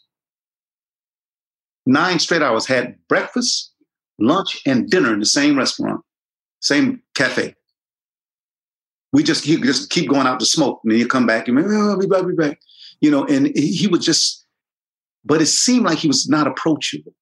nine 1.85 2.19
straight 2.19 2.41
hours, 2.41 2.65
had 2.65 2.95
breakfast, 3.07 3.73
lunch, 4.19 4.61
and 4.65 4.89
dinner 4.89 5.13
in 5.13 5.19
the 5.19 5.25
same 5.25 5.57
restaurant, 5.57 6.01
same 6.61 7.01
cafe. 7.15 7.55
We 9.11 9.23
just 9.23 9.43
he 9.43 9.57
just 9.57 9.89
keep 9.89 10.09
going 10.09 10.27
out 10.27 10.39
to 10.39 10.45
smoke, 10.45 10.81
and 10.83 10.91
then 10.91 10.99
you 10.99 11.07
come 11.07 11.25
back 11.25 11.47
and 11.47 11.57
oh, 11.57 11.89
I'll 11.89 11.97
be 11.97 12.05
back, 12.05 12.27
be 12.27 12.33
back, 12.33 12.59
you 13.01 13.11
know. 13.11 13.25
And 13.25 13.55
he 13.55 13.87
would 13.87 14.01
just, 14.01 14.45
but 15.25 15.41
it 15.41 15.47
seemed 15.47 15.85
like 15.85 15.99
he 15.99 16.07
was 16.07 16.27
not 16.29 16.47
approachable. 16.47 17.13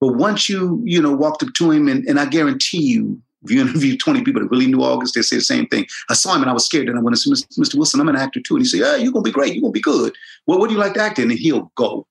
But 0.00 0.14
once 0.14 0.48
you 0.48 0.82
you 0.84 1.00
know 1.00 1.12
walked 1.12 1.42
up 1.42 1.54
to 1.54 1.70
him, 1.70 1.88
and, 1.88 2.04
and 2.06 2.20
I 2.20 2.26
guarantee 2.26 2.82
you, 2.82 3.20
if 3.44 3.50
you 3.50 3.60
interview 3.66 3.96
20 3.96 4.22
people 4.22 4.42
that 4.42 4.48
really 4.48 4.66
knew 4.66 4.82
August, 4.82 5.14
they 5.14 5.22
say 5.22 5.36
the 5.36 5.42
same 5.42 5.66
thing. 5.66 5.86
I 6.10 6.14
saw 6.14 6.34
him 6.34 6.42
and 6.42 6.50
I 6.50 6.54
was 6.54 6.66
scared. 6.66 6.88
And 6.88 6.98
I 6.98 7.02
went 7.02 7.16
Mr. 7.16 7.74
Wilson, 7.74 8.00
I'm 8.00 8.08
an 8.08 8.16
actor 8.16 8.40
too. 8.40 8.56
And 8.56 8.64
he 8.64 8.68
said, 8.68 8.80
Yeah, 8.80 8.96
you're 8.96 9.12
going 9.12 9.24
to 9.24 9.30
be 9.30 9.32
great. 9.32 9.54
You're 9.54 9.62
going 9.62 9.72
to 9.72 9.78
be 9.78 9.80
good. 9.80 10.14
Well, 10.46 10.58
what 10.58 10.68
do 10.68 10.74
you 10.74 10.80
like 10.80 10.94
to 10.94 11.02
act 11.02 11.18
in? 11.18 11.30
And 11.30 11.38
he'll 11.38 11.72
go. 11.76 12.06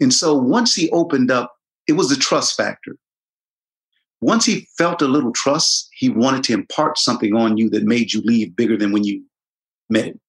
And 0.00 0.12
so 0.12 0.34
once 0.34 0.74
he 0.74 0.90
opened 0.90 1.30
up, 1.30 1.54
it 1.86 1.92
was 1.92 2.08
the 2.08 2.16
trust 2.16 2.56
factor. 2.56 2.96
Once 4.20 4.44
he 4.44 4.66
felt 4.76 5.00
a 5.00 5.06
little 5.06 5.32
trust, 5.32 5.88
he 5.92 6.08
wanted 6.08 6.42
to 6.42 6.52
impart 6.52 6.98
something 6.98 7.34
on 7.34 7.56
you 7.56 7.70
that 7.70 7.84
made 7.84 8.12
you 8.12 8.20
leave 8.22 8.56
bigger 8.56 8.76
than 8.76 8.92
when 8.92 9.04
you 9.04 9.22
met 9.88 10.06
him. 10.06 10.20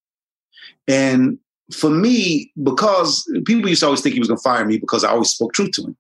And 0.88 1.40
for 1.74 1.90
me, 1.90 2.52
because 2.64 3.30
people 3.46 3.70
used 3.70 3.82
to 3.82 3.88
always 3.88 4.02
think 4.02 4.14
he 4.14 4.20
was 4.20 4.28
going 4.28 4.38
to 4.38 4.44
fire 4.44 4.66
me 4.66 4.78
because 4.78 5.04
I 5.04 5.10
always 5.10 5.30
spoke 5.30 5.54
truth 5.54 5.72
to 5.74 5.84
him, 5.84 5.98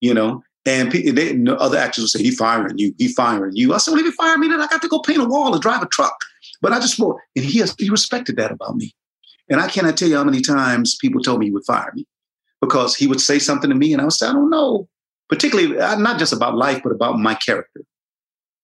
you 0.00 0.12
know, 0.12 0.42
and 0.66 0.90
they, 0.90 1.44
other 1.58 1.78
actors 1.78 2.02
would 2.02 2.10
say, 2.10 2.22
he 2.22 2.30
firing 2.30 2.78
you, 2.78 2.94
he 2.98 3.08
firing 3.08 3.54
you. 3.54 3.74
I 3.74 3.78
said, 3.78 3.92
well, 3.92 4.00
if 4.00 4.06
he 4.06 4.12
fired 4.12 4.38
me, 4.38 4.48
then 4.48 4.60
I 4.60 4.66
got 4.66 4.82
to 4.82 4.88
go 4.88 5.00
paint 5.00 5.20
a 5.20 5.24
wall 5.24 5.54
or 5.54 5.58
drive 5.58 5.82
a 5.82 5.86
truck. 5.86 6.16
But 6.62 6.72
I 6.72 6.80
just, 6.80 6.94
spoke, 6.94 7.18
and 7.36 7.44
he, 7.44 7.62
he 7.78 7.90
respected 7.90 8.36
that 8.36 8.50
about 8.50 8.76
me. 8.76 8.94
And 9.50 9.60
I 9.60 9.68
cannot 9.68 9.96
tell 9.96 10.08
you 10.08 10.16
how 10.16 10.24
many 10.24 10.40
times 10.40 10.96
people 10.96 11.20
told 11.20 11.40
me 11.40 11.46
he 11.46 11.52
would 11.52 11.66
fire 11.66 11.92
me 11.94 12.06
because 12.60 12.96
he 12.96 13.06
would 13.06 13.20
say 13.20 13.38
something 13.38 13.68
to 13.68 13.76
me 13.76 13.92
and 13.92 14.00
I 14.00 14.04
would 14.04 14.12
say, 14.14 14.26
I 14.26 14.32
don't 14.32 14.48
know. 14.50 14.88
Particularly, 15.28 15.78
uh, 15.78 15.96
not 15.96 16.18
just 16.18 16.32
about 16.32 16.56
life, 16.56 16.82
but 16.82 16.92
about 16.92 17.18
my 17.18 17.34
character. 17.34 17.82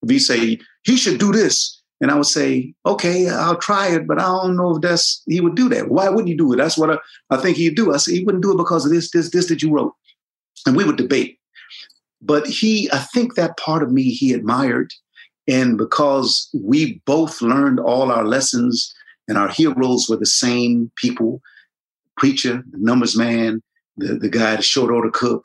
If 0.03 0.11
he 0.11 0.19
say, 0.19 0.59
he 0.85 0.97
should 0.97 1.19
do 1.19 1.33
this. 1.33 1.80
And 2.01 2.11
I 2.11 2.15
would 2.15 2.27
say, 2.27 2.73
okay, 2.87 3.29
I'll 3.29 3.57
try 3.59 3.89
it, 3.89 4.07
but 4.07 4.19
I 4.19 4.25
don't 4.25 4.57
know 4.57 4.77
if 4.77 4.83
that's, 4.83 5.23
he 5.27 5.41
would 5.41 5.55
do 5.55 5.69
that. 5.69 5.91
Why 5.91 6.09
wouldn't 6.09 6.29
he 6.29 6.35
do 6.35 6.53
it? 6.53 6.57
That's 6.57 6.79
what 6.79 6.91
I, 6.91 6.99
I 7.29 7.37
think 7.37 7.57
he'd 7.57 7.77
do. 7.77 7.93
I 7.93 7.99
said, 7.99 8.15
he 8.15 8.25
wouldn't 8.25 8.43
do 8.43 8.53
it 8.53 8.57
because 8.57 8.87
of 8.87 8.91
this, 8.91 9.11
this, 9.11 9.31
this 9.31 9.49
that 9.49 9.63
you 9.63 9.71
wrote. 9.71 9.93
And 10.67 10.77
we 10.77 10.85
would 10.85 10.97
debate. 10.97 11.39
But 12.23 12.47
he, 12.47 12.91
I 12.93 12.99
think 12.99 13.35
that 13.35 13.59
part 13.59 13.83
of 13.83 13.93
me 13.93 14.05
he 14.05 14.33
admired. 14.33 14.93
And 15.47 15.77
because 15.77 16.49
we 16.55 17.03
both 17.05 17.43
learned 17.43 17.81
all 17.81 18.11
our 18.11 18.25
lessons 18.25 18.95
and 19.29 19.37
our 19.37 19.49
heroes 19.49 20.09
were 20.09 20.17
the 20.17 20.27
same 20.27 20.91
people 20.97 21.43
preacher, 22.17 22.63
the 22.71 22.79
numbers 22.79 23.17
man, 23.17 23.63
the, 23.97 24.15
the 24.15 24.29
guy, 24.29 24.57
the 24.57 24.63
short 24.63 24.91
order 24.91 25.11
cook, 25.11 25.45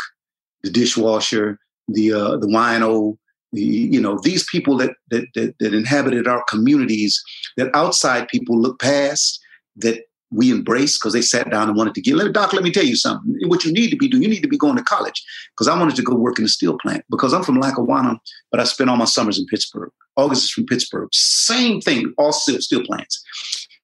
the 0.63 0.69
dishwasher, 0.69 1.57
the 1.87 2.11
uh, 2.11 2.37
the 2.37 2.47
the, 2.47 3.17
you 3.57 4.01
know, 4.01 4.19
these 4.23 4.45
people 4.49 4.77
that, 4.77 4.91
that 5.09 5.27
that 5.35 5.55
that 5.59 5.73
inhabited 5.73 6.27
our 6.27 6.43
communities 6.49 7.23
that 7.57 7.73
outside 7.75 8.27
people 8.27 8.59
look 8.59 8.79
past, 8.79 9.39
that 9.77 10.03
we 10.31 10.51
embraced 10.51 10.99
because 10.99 11.13
they 11.13 11.21
sat 11.21 11.49
down 11.49 11.67
and 11.67 11.77
wanted 11.77 11.93
to 11.95 12.01
get. 12.01 12.15
Let 12.15 12.31
Doc, 12.33 12.53
let 12.53 12.63
me 12.63 12.71
tell 12.71 12.83
you 12.83 12.95
something. 12.95 13.37
What 13.47 13.63
you 13.63 13.71
need 13.71 13.89
to 13.91 13.95
be 13.95 14.07
doing, 14.07 14.23
you 14.23 14.29
need 14.29 14.41
to 14.41 14.47
be 14.47 14.57
going 14.57 14.75
to 14.75 14.83
college 14.83 15.23
because 15.51 15.67
I 15.67 15.77
wanted 15.77 15.95
to 15.95 16.03
go 16.03 16.15
work 16.15 16.39
in 16.39 16.45
a 16.45 16.49
steel 16.49 16.77
plant 16.77 17.05
because 17.09 17.33
I'm 17.33 17.43
from 17.43 17.59
Lackawanna, 17.59 18.19
but 18.51 18.59
I 18.59 18.63
spent 18.63 18.89
all 18.89 18.97
my 18.97 19.05
summers 19.05 19.39
in 19.39 19.45
Pittsburgh. 19.45 19.91
August 20.17 20.43
is 20.45 20.51
from 20.51 20.65
Pittsburgh. 20.65 21.09
Same 21.13 21.81
thing, 21.81 22.13
all 22.17 22.33
steel, 22.33 22.59
steel 22.61 22.83
plants. 22.83 23.23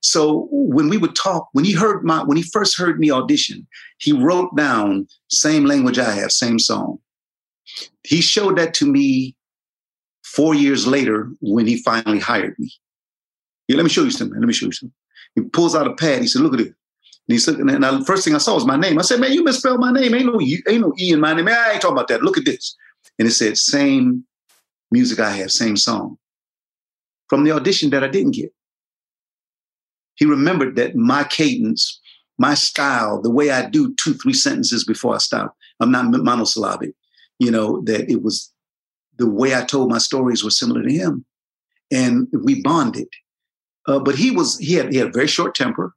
So 0.01 0.47
when 0.51 0.89
we 0.89 0.97
would 0.97 1.15
talk, 1.15 1.49
when 1.53 1.63
he 1.63 1.73
heard 1.73 2.03
my, 2.03 2.23
when 2.23 2.37
he 2.37 2.43
first 2.43 2.77
heard 2.77 2.99
me 2.99 3.11
audition, 3.11 3.67
he 3.99 4.11
wrote 4.11 4.55
down 4.55 5.07
same 5.29 5.65
language 5.65 5.99
I 5.99 6.11
have, 6.11 6.31
same 6.31 6.57
song. 6.57 6.97
He 8.03 8.21
showed 8.21 8.57
that 8.57 8.73
to 8.75 8.85
me 8.85 9.35
four 10.35 10.55
years 10.55 10.87
later 10.87 11.29
when 11.41 11.67
he 11.67 11.77
finally 11.83 12.19
hired 12.19 12.57
me. 12.57 12.71
Let 13.69 13.83
me 13.83 13.89
show 13.89 14.03
you 14.03 14.11
something. 14.11 14.37
Let 14.37 14.47
me 14.47 14.53
show 14.53 14.65
you 14.65 14.71
something. 14.73 14.93
He 15.35 15.41
pulls 15.41 15.75
out 15.75 15.87
a 15.87 15.95
pad. 15.95 16.21
He 16.21 16.27
said, 16.27 16.41
"Look 16.41 16.53
at 16.53 16.59
it." 16.59 16.67
And 16.67 17.35
he 17.35 17.37
said, 17.37 17.55
and 17.55 17.83
the 17.83 18.03
first 18.05 18.25
thing 18.25 18.35
I 18.35 18.39
saw 18.39 18.55
was 18.55 18.65
my 18.65 18.75
name. 18.75 18.99
I 18.99 19.03
said, 19.03 19.21
"Man, 19.21 19.31
you 19.31 19.43
misspelled 19.43 19.79
my 19.79 19.91
name. 19.91 20.13
Ain't 20.13 20.25
no 20.25 20.41
ain't 20.41 20.81
no 20.81 20.93
e 20.99 21.13
in 21.13 21.21
my 21.21 21.33
name. 21.33 21.45
Man, 21.45 21.57
I 21.57 21.71
ain't 21.71 21.81
talking 21.81 21.95
about 21.95 22.09
that. 22.09 22.23
Look 22.23 22.37
at 22.37 22.45
this." 22.45 22.75
And 23.17 23.27
it 23.27 23.31
said, 23.31 23.57
"Same 23.57 24.25
music 24.91 25.19
I 25.19 25.31
have, 25.31 25.51
same 25.51 25.77
song." 25.77 26.17
From 27.29 27.45
the 27.45 27.51
audition 27.51 27.91
that 27.91 28.03
I 28.03 28.09
didn't 28.09 28.35
get, 28.35 28.53
he 30.15 30.25
remembered 30.25 30.75
that 30.75 30.95
my 30.95 31.23
cadence, 31.23 32.01
my 32.37 32.55
style, 32.55 33.21
the 33.21 33.31
way 33.31 33.51
I 33.51 33.69
do 33.69 33.93
two, 33.95 34.15
three 34.15 34.33
sentences 34.33 34.83
before 34.83 35.15
I 35.15 35.19
stop. 35.19 35.55
I'm 35.79 35.91
not 35.91 36.11
monosyllabic. 36.11 36.93
You 37.39 37.51
know 37.51 37.81
that 37.83 38.09
it 38.11 38.21
was 38.21 38.51
the 39.17 39.29
way 39.29 39.55
I 39.55 39.63
told 39.63 39.89
my 39.89 39.97
stories 39.97 40.43
was 40.43 40.57
similar 40.57 40.83
to 40.83 40.91
him, 40.91 41.25
and 41.91 42.27
we 42.43 42.61
bonded. 42.61 43.07
Uh, 43.87 43.99
but 43.99 44.15
he 44.15 44.31
was 44.31 44.57
he 44.59 44.73
had 44.73 44.91
he 44.91 44.97
had 44.97 45.07
a 45.07 45.11
very 45.11 45.27
short 45.27 45.55
temper, 45.55 45.93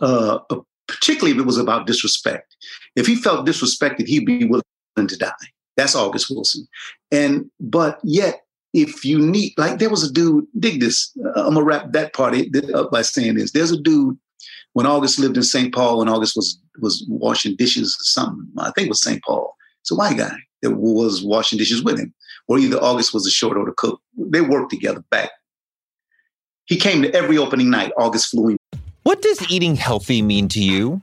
uh, 0.00 0.38
uh, 0.50 0.60
particularly 0.88 1.32
if 1.32 1.40
it 1.40 1.46
was 1.46 1.58
about 1.58 1.86
disrespect. 1.86 2.56
If 2.96 3.06
he 3.06 3.16
felt 3.16 3.46
disrespected, 3.46 4.06
he'd 4.06 4.26
be 4.26 4.46
willing 4.46 4.62
to 4.96 5.16
die. 5.16 5.30
That's 5.76 5.94
August 5.94 6.30
Wilson. 6.30 6.66
And 7.10 7.50
but 7.60 8.00
yet, 8.02 8.42
if 8.72 9.04
you 9.04 9.18
need 9.18 9.54
like 9.56 9.78
there 9.78 9.90
was 9.90 10.02
a 10.02 10.12
dude, 10.12 10.46
dig 10.58 10.80
this. 10.80 11.12
Uh, 11.24 11.46
I'm 11.46 11.54
gonna 11.54 11.64
wrap 11.64 11.92
that 11.92 12.14
part 12.14 12.34
up 12.74 12.90
by 12.90 13.02
saying 13.02 13.34
this. 13.36 13.52
There's 13.52 13.72
a 13.72 13.80
dude 13.80 14.18
when 14.72 14.86
August 14.86 15.18
lived 15.18 15.36
in 15.36 15.42
St. 15.42 15.74
Paul, 15.74 15.98
when 15.98 16.08
August 16.08 16.34
was 16.36 16.58
was 16.80 17.04
washing 17.08 17.56
dishes 17.56 17.94
or 17.94 18.04
something. 18.04 18.46
I 18.58 18.70
think 18.72 18.86
it 18.86 18.90
was 18.90 19.02
St. 19.02 19.22
Paul. 19.22 19.54
It's 19.82 19.90
a 19.90 19.94
white 19.94 20.16
guy 20.16 20.36
that 20.62 20.72
was 20.72 21.22
washing 21.22 21.58
dishes 21.58 21.82
with 21.82 21.98
him, 21.98 22.14
or 22.48 22.58
either 22.58 22.78
August 22.78 23.14
was 23.14 23.26
a 23.26 23.30
short 23.30 23.56
order 23.56 23.74
cook. 23.76 24.00
They 24.16 24.40
worked 24.40 24.70
together 24.70 25.04
back 25.10 25.30
he 26.70 26.76
came 26.76 27.02
to 27.02 27.12
every 27.14 27.36
opening 27.36 27.68
night. 27.68 27.92
August 27.98 28.30
flew 28.30 28.50
in. 28.50 28.56
What 29.02 29.20
does 29.20 29.50
eating 29.50 29.74
healthy 29.74 30.22
mean 30.22 30.46
to 30.50 30.62
you? 30.62 31.02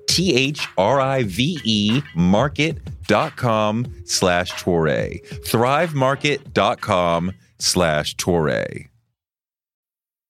T 0.11 0.35
H 0.35 0.67
R 0.77 0.99
I 0.99 1.23
V 1.23 1.59
E, 1.63 2.01
market 2.15 2.77
thrivemarket.com 3.11 3.93
slash 4.05 4.51
Toure. 4.53 5.21
Thrivemarket.com 5.45 7.33
slash 7.59 8.15
Toure. 8.15 8.90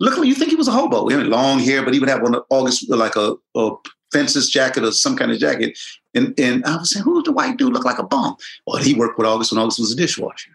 Look, 0.00 0.24
you 0.24 0.34
think 0.34 0.50
he 0.50 0.56
was 0.56 0.68
a 0.68 0.72
hobo? 0.72 1.08
He 1.08 1.16
had 1.16 1.26
long 1.26 1.58
hair, 1.58 1.84
but 1.84 1.92
he 1.92 2.00
would 2.00 2.08
have 2.08 2.22
one 2.22 2.36
August 2.50 2.88
like 2.88 3.16
a, 3.16 3.34
a 3.56 3.70
fences 4.12 4.48
jacket 4.48 4.84
or 4.84 4.92
some 4.92 5.16
kind 5.16 5.32
of 5.32 5.38
jacket. 5.38 5.78
And 6.14 6.38
and 6.38 6.64
I 6.64 6.76
was 6.76 6.90
saying, 6.90 7.04
who's 7.04 7.24
the 7.24 7.32
white 7.32 7.56
dude 7.56 7.72
look 7.72 7.84
like 7.84 7.98
a 7.98 8.04
bum? 8.04 8.36
Well, 8.66 8.82
he 8.82 8.94
worked 8.94 9.18
with 9.18 9.26
August 9.26 9.52
when 9.52 9.60
August 9.60 9.80
was 9.80 9.92
a 9.92 9.96
dishwasher. 9.96 10.52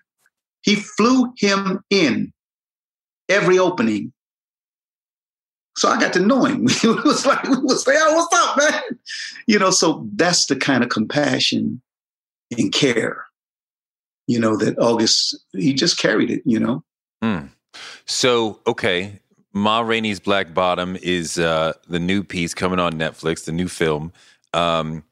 He 0.62 0.76
flew 0.76 1.34
him 1.38 1.84
in 1.90 2.32
every 3.30 3.60
opening. 3.60 4.14
So 5.76 5.90
I 5.90 6.00
got 6.00 6.14
to 6.14 6.20
know 6.20 6.46
him. 6.46 6.66
it 6.68 7.04
was 7.04 7.26
like, 7.26 7.44
we 7.44 7.58
was 7.58 7.86
like, 7.88 7.98
oh, 8.00 8.16
what's 8.16 8.34
up, 8.34 8.58
man? 8.58 9.00
You 9.48 9.60
know, 9.60 9.72
so 9.72 10.08
that's 10.14 10.46
the 10.46 10.56
kind 10.56 10.84
of 10.84 10.90
compassion 10.90 11.82
and 12.58 12.72
care, 12.72 13.26
you 14.28 14.40
know, 14.40 14.56
that 14.58 14.78
August, 14.78 15.38
he 15.54 15.74
just 15.74 15.98
carried 15.98 16.30
it, 16.30 16.44
you 16.46 16.60
know. 16.60 16.84
Mm. 17.24 17.50
So, 18.06 18.60
okay, 18.68 19.20
Ma 19.54 19.82
Rainey's 19.82 20.20
Black 20.20 20.54
Bottom 20.54 20.98
is 21.02 21.38
uh, 21.38 21.74
the 21.88 22.00
new 22.00 22.24
piece 22.24 22.56
coming 22.56 22.80
on 22.80 22.94
Netflix, 22.94 23.46
the 23.46 23.52
new 23.52 23.68
film. 23.68 24.12
Um, 24.54 25.04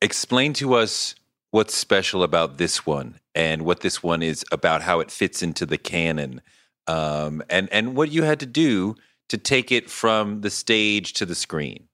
explain 0.00 0.52
to 0.54 0.74
us 0.74 1.16
what's 1.50 1.74
special 1.74 2.22
about 2.22 2.56
this 2.56 2.86
one 2.86 3.18
and 3.34 3.62
what 3.62 3.80
this 3.80 4.02
one 4.02 4.22
is 4.22 4.44
about, 4.52 4.82
how 4.82 5.00
it 5.00 5.10
fits 5.10 5.42
into 5.42 5.66
the 5.66 5.78
canon, 5.78 6.40
um, 6.86 7.42
and 7.50 7.68
and 7.72 7.96
what 7.96 8.12
you 8.12 8.22
had 8.22 8.38
to 8.40 8.46
do 8.46 8.94
to 9.28 9.36
take 9.36 9.72
it 9.72 9.90
from 9.90 10.40
the 10.40 10.50
stage 10.50 11.12
to 11.14 11.26
the 11.26 11.34
screen. 11.34 11.88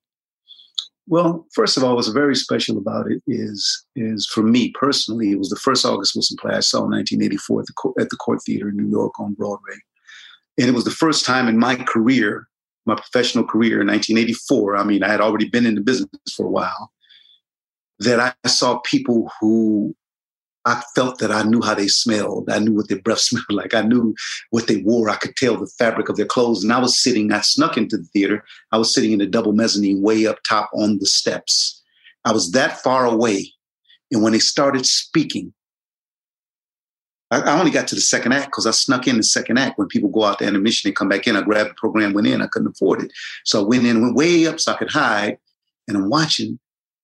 Well, 1.09 1.47
first 1.55 1.77
of 1.77 1.85
all, 1.85 1.95
what's 1.95 2.09
very 2.09 2.35
special 2.35 2.77
about 2.77 3.11
it 3.11 3.23
is 3.27 3.87
is 3.95 4.27
for 4.27 4.43
me 4.43 4.71
personally, 4.73 5.31
it 5.31 5.39
was 5.39 5.49
the 5.49 5.57
first 5.57 5.87
August 5.87 6.15
Wilson 6.15 6.37
play 6.39 6.55
I 6.55 6.61
saw 6.61 6.85
in 6.85 6.91
1984 6.91 7.61
at 7.61 7.67
the 7.67 8.03
at 8.03 8.11
the 8.11 8.17
Cort 8.17 8.41
Theater 8.45 8.69
in 8.69 8.77
New 8.77 8.91
York 8.91 9.19
on 9.19 9.33
Broadway. 9.33 9.77
And 10.59 10.69
it 10.69 10.75
was 10.75 10.85
the 10.85 10.91
first 10.91 11.25
time 11.25 11.49
in 11.49 11.59
my 11.59 11.77
career, 11.77 12.49
my 12.87 12.95
professional 12.95 13.45
career 13.45 13.81
in 13.81 13.89
1984. 13.89 14.77
I 14.77 14.85
mean, 14.85 15.03
I 15.03 15.09
had 15.09 15.21
already 15.21 15.49
been 15.49 15.67
in 15.67 15.75
the 15.75 15.81
business 15.81 16.11
for 16.35 16.47
a 16.47 16.51
while, 16.51 16.93
that 17.99 18.21
I 18.45 18.49
saw 18.49 18.79
people 18.79 19.31
who 19.41 19.95
I 20.67 20.83
felt 20.97 21.21
that 21.21 21.31
I 21.31 21.45
knew 21.45 21.63
how 21.63 21.75
they 21.75 21.87
smelled. 21.87 22.51
I 22.51 22.59
knew 22.59 22.75
what 22.75 22.89
their 22.89 23.01
breath 23.01 23.19
smelled 23.21 23.45
like. 23.51 23.73
I 23.73 23.83
knew 23.83 24.15
what 24.51 24.67
they 24.67 24.79
wore. 24.79 25.09
I 25.09 25.17
could 25.17 25.37
tell 25.37 25.57
the 25.57 25.71
fabric 25.79 26.09
of 26.09 26.17
their 26.17 26.27
clothes. 26.27 26.65
And 26.65 26.73
I 26.73 26.81
was 26.81 27.01
sitting, 27.01 27.33
I 27.33 27.41
snuck 27.41 27.77
into 27.77 27.97
the 27.97 28.05
theater. 28.05 28.45
I 28.73 28.79
was 28.79 28.93
sitting 28.93 29.13
in 29.13 29.21
the 29.21 29.27
double 29.27 29.53
mezzanine 29.53 30.03
way 30.03 30.27
up 30.27 30.39
top 30.47 30.69
on 30.75 30.99
the 30.99 31.07
steps. 31.07 31.83
I 32.25 32.33
was 32.33 32.51
that 32.53 32.83
far 32.83 33.07
away. 33.07 33.53
And 34.11 34.23
when 34.23 34.33
they 34.33 34.41
started 34.41 34.87
speaking, 34.87 35.53
I, 37.31 37.41
I 37.41 37.59
only 37.59 37.71
got 37.71 37.89
to 37.89 37.95
the 37.95 38.01
second 38.01 38.33
act 38.33 38.47
because 38.47 38.67
I 38.67 38.71
snuck 38.71 39.07
in 39.07 39.17
the 39.17 39.23
second 39.23 39.59
act. 39.59 39.79
When 39.79 39.89
people 39.89 40.11
go 40.11 40.25
out 40.25 40.39
to 40.39 40.47
intermission 40.47 40.89
and 40.89 40.97
come 40.97 41.09
back 41.09 41.27
in, 41.27 41.37
I 41.37 41.43
grabbed 41.43 41.71
the 41.71 41.75
program, 41.75 42.13
went 42.13 42.27
in. 42.27 42.43
I 42.43 42.47
couldn't 42.47 42.69
afford 42.69 43.03
it. 43.03 43.13
So 43.45 43.63
I 43.63 43.67
went 43.67 43.85
in, 43.85 44.03
went 44.03 44.15
way 44.15 44.47
up 44.47 44.61
so 44.61 44.73
I 44.73 44.77
could 44.77 44.91
hide. 44.91 45.39
And 45.89 45.97
I'm 45.97 46.09
watching, 46.11 46.59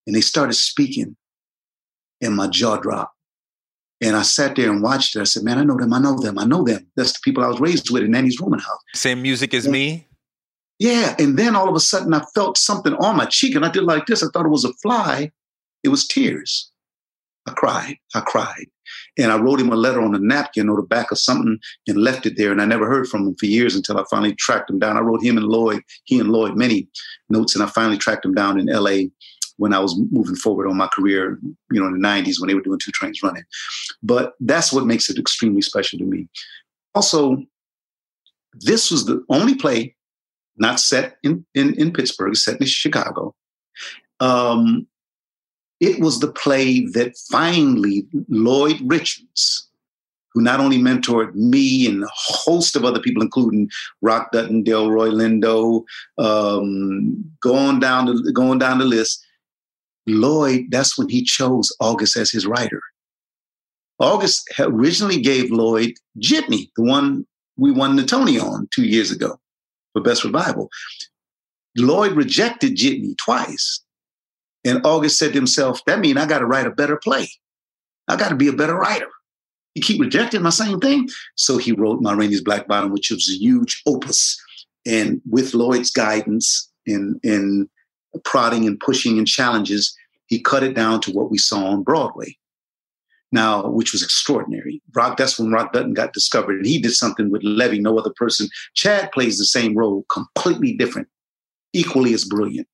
and 0.07 0.17
they 0.17 0.21
started 0.21 0.55
speaking, 0.55 1.17
and 2.21 2.35
my 2.35 2.49
jaw 2.49 2.77
dropped. 2.77 3.15
And 4.01 4.17
I 4.17 4.23
sat 4.23 4.57
there 4.57 4.71
and 4.71 4.83
watched 4.83 5.15
it. 5.15 5.21
I 5.21 5.25
said, 5.25 5.45
Man, 5.45 5.59
I 5.59 5.65
know 5.65 5.77
them. 5.77 5.93
I 5.93 6.01
know 6.01 6.19
them. 6.19 6.39
I 6.39 6.45
know 6.45 6.65
them. 6.65 6.89
That's 6.97 7.13
the 7.13 7.21
people 7.23 7.45
I 7.45 7.49
was 7.49 7.61
raised 7.61 7.91
with 7.91 8.03
in 8.03 8.11
Nanny's 8.11 8.41
rooming 8.41 8.59
house. 8.59 8.81
Same 8.95 9.23
music 9.23 9.55
as 9.55 9.67
and, 9.67 9.73
me? 9.73 10.09
Yeah. 10.81 11.15
And 11.21 11.39
then 11.39 11.55
all 11.55 11.69
of 11.69 11.77
a 11.77 11.81
sudden 11.81 12.13
I 12.13 12.25
felt 12.35 12.59
something 12.59 12.95
on 12.95 13.17
my 13.17 13.27
cheek 13.27 13.55
and 13.55 13.65
I 13.65 13.71
did 13.71 13.85
like 13.85 14.07
this. 14.07 14.25
I 14.25 14.27
thought 14.33 14.47
it 14.47 14.51
was 14.51 14.65
a 14.65 14.73
fly. 14.75 15.31
It 15.85 15.91
was 15.91 16.09
tears. 16.09 16.72
I 17.47 17.53
cried. 17.53 17.97
I 18.15 18.21
cried. 18.21 18.67
And 19.19 19.33
I 19.33 19.39
wrote 19.39 19.61
him 19.61 19.73
a 19.73 19.77
letter 19.77 20.01
on 20.01 20.15
a 20.15 20.19
napkin 20.19 20.69
or 20.69 20.77
the 20.77 20.83
back 20.83 21.11
of 21.11 21.19
something 21.19 21.59
and 21.89 21.99
left 21.99 22.27
it 22.27 22.37
there. 22.37 22.53
And 22.53 22.63
I 22.63 22.67
never 22.67 22.87
heard 22.87 23.09
from 23.09 23.27
him 23.27 23.35
for 23.35 23.47
years 23.47 23.75
until 23.75 23.99
I 23.99 24.05
finally 24.11 24.35
tracked 24.37 24.71
him 24.71 24.79
down. 24.79 24.97
I 24.97 25.01
wrote 25.01 25.23
him 25.23 25.37
and 25.37 25.47
Lloyd, 25.47 25.83
he 26.05 26.21
and 26.21 26.31
Lloyd 26.31 26.57
many 26.57 26.89
notes, 27.29 27.55
and 27.55 27.65
I 27.65 27.67
finally 27.67 27.99
tracked 27.99 28.25
him 28.25 28.35
down 28.35 28.61
in 28.61 28.67
LA 28.67 29.09
when 29.57 29.75
I 29.75 29.81
was 29.81 29.99
moving 30.11 30.37
forward 30.37 30.69
on 30.69 30.77
my 30.77 30.89
career, 30.89 31.39
you 31.71 31.81
know, 31.81 31.87
in 31.87 32.01
the 32.01 32.09
90s 32.09 32.41
when 32.41 32.49
they 32.49 32.55
were 32.55 32.63
doing 32.63 32.79
two 32.79 32.93
trains 32.93 33.23
running. 33.23 33.45
But 34.03 34.35
that's 34.41 34.73
what 34.73 34.87
makes 34.87 35.11
it 35.11 35.19
extremely 35.19 35.63
special 35.63 35.99
to 35.99 36.05
me. 36.05 36.29
Also, 36.95 37.43
this 38.55 38.91
was 38.91 39.07
the 39.07 39.25
only 39.29 39.55
play 39.55 39.95
not 40.57 40.81
set 40.81 41.17
in, 41.23 41.45
in, 41.55 41.75
in 41.75 41.93
Pittsburgh, 41.93 42.37
set 42.37 42.61
in 42.61 42.67
Chicago. 42.67 43.35
Um, 44.21 44.87
it 45.83 45.99
was 46.01 46.21
the 46.21 46.31
play 46.31 46.87
that 46.93 47.19
finally 47.29 48.07
Lloyd 48.29 48.81
Richards, 48.85 49.69
who 50.33 50.41
not 50.41 50.61
only 50.61 50.79
mentored 50.79 51.35
me 51.35 51.89
and 51.89 52.05
a 52.05 52.09
host 52.15 52.77
of 52.77 52.85
other 52.85 53.01
people, 53.01 53.21
including 53.21 53.69
Roc 54.01 54.31
Dutton, 54.31 54.63
Delroy 54.63 55.11
Lindo, 55.11 55.83
um, 56.25 57.25
going 57.43 57.81
down 57.81 58.07
the 58.07 58.33
going 58.33 58.61
down 58.61 58.79
the 58.79 58.85
list. 58.85 59.27
Lloyd, 60.07 60.67
that's 60.71 60.97
when 60.97 61.09
he 61.09 61.23
chose 61.23 61.75
August 61.81 62.17
as 62.17 62.31
his 62.31 62.47
writer. 62.47 62.83
August 63.99 64.49
originally 64.61 65.21
gave 65.21 65.51
Lloyd 65.51 65.95
Jitney, 66.19 66.71
the 66.77 66.83
one 66.83 67.27
we 67.57 67.73
won 67.73 67.97
the 67.97 68.05
Tony 68.05 68.39
on 68.39 68.69
two 68.73 68.85
years 68.85 69.11
ago 69.11 69.39
for 69.93 70.03
Best 70.03 70.25
Revival. 70.25 70.71
Lloyd 71.77 72.13
rejected 72.13 72.77
Jitney 72.77 73.17
twice. 73.17 73.82
And 74.65 74.85
August 74.87 75.19
said 75.19 75.33
to 75.33 75.39
himself, 75.39 75.85
that 75.87 76.01
means 76.01 76.19
I 76.19 76.27
got 76.27 76.39
to 76.39 76.47
write 76.47 76.67
a 76.67 76.71
better 76.71 76.97
play. 76.97 77.29
I 78.09 78.17
got 78.17 78.29
to 78.29 78.37
be 78.37 78.49
a 78.49 78.53
better 78.53 78.77
writer. 78.77 79.09
You 79.75 79.83
keep 79.83 80.01
rejecting 80.01 80.43
my 80.43 80.51
same 80.51 80.81
thing. 80.81 81.09
So 81.37 81.57
he 81.57 81.73
wrote 81.73 82.03
Ma 82.03 82.13
Rainey's 82.13 82.43
Black 82.43 82.69
Bottom, 82.69 82.93
which 82.93 83.11
was 83.11 83.29
a 83.31 83.39
huge 83.39 83.83
opus. 83.87 84.41
And 84.87 85.21
with 85.29 85.55
Lloyd's 85.55 85.91
guidance 85.91 86.71
and, 86.87 87.19
and 87.25 87.69
prodding 88.25 88.67
and 88.67 88.79
pushing 88.79 89.19
and 89.19 89.27
challenges, 89.27 89.97
he 90.27 90.41
cut 90.41 90.63
it 90.63 90.75
down 90.75 91.01
to 91.03 91.11
what 91.11 91.31
we 91.31 91.39
saw 91.39 91.65
on 91.67 91.83
Broadway. 91.83 92.37
Now, 93.35 93.67
which 93.67 93.93
was 93.93 94.03
extraordinary. 94.03 94.83
Roc, 94.95 95.17
that's 95.17 95.39
when 95.39 95.51
Roc 95.51 95.73
Dutton 95.73 95.95
got 95.95 96.13
discovered. 96.13 96.57
And 96.57 96.67
he 96.67 96.79
did 96.79 96.93
something 96.93 97.31
with 97.31 97.43
Levee, 97.43 97.81
no 97.81 97.99
other 97.99 98.13
person. 98.15 98.49
Chad 98.75 99.11
plays 99.11 99.39
the 99.39 99.47
same 99.47 99.75
role, 99.75 100.05
completely 100.11 100.75
different, 100.75 101.09
equally 101.73 102.13
as 102.13 102.27
brilliant 102.27 102.69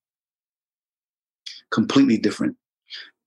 completely 1.70 2.18
different. 2.18 2.56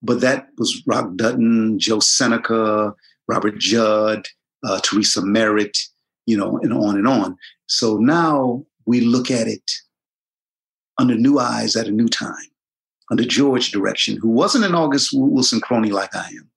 But 0.02 0.22
that 0.22 0.48
was 0.58 0.82
Roc 0.88 1.16
Dutton, 1.16 1.78
Joe 1.80 2.00
Seneca, 2.00 2.94
Robert 3.28 3.58
Judd, 3.58 4.28
uh, 4.64 4.80
Theresa 4.84 5.24
Merritt, 5.24 5.78
you 6.26 6.38
know, 6.38 6.60
and 6.60 6.74
on 6.74 6.98
and 6.98 7.08
on. 7.08 7.38
So 7.68 7.98
now 7.98 8.66
we 8.86 9.02
look 9.02 9.30
at 9.30 9.48
it 9.48 9.72
under 10.98 11.16
new 11.16 11.40
eyes 11.40 11.76
at 11.76 11.88
a 11.88 11.92
new 11.92 12.08
time, 12.08 12.36
under 13.10 13.24
George 13.24 13.72
direction, 13.72 14.18
who 14.18 14.30
wasn't 14.30 14.66
an 14.66 14.76
August 14.76 15.10
Wilson 15.14 15.62
crony 15.62 15.92
like 15.92 16.16
I 16.16 16.28
am, 16.28 16.50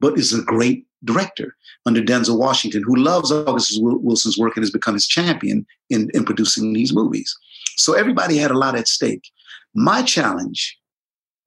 but 0.00 0.18
is 0.18 0.32
a 0.32 0.42
great 0.42 0.86
director 1.04 1.56
under 1.86 2.02
Denzel 2.02 2.38
Washington, 2.38 2.82
who 2.82 2.96
loves 2.96 3.30
August 3.30 3.78
Wilson's 3.80 4.38
work 4.38 4.56
and 4.56 4.62
has 4.62 4.70
become 4.70 4.94
his 4.94 5.06
champion 5.06 5.66
in, 5.90 6.10
in 6.14 6.24
producing 6.24 6.72
these 6.72 6.92
movies. 6.92 7.36
So 7.76 7.94
everybody 7.94 8.36
had 8.36 8.50
a 8.50 8.58
lot 8.58 8.76
at 8.76 8.88
stake. 8.88 9.30
My 9.74 10.02
challenge 10.02 10.76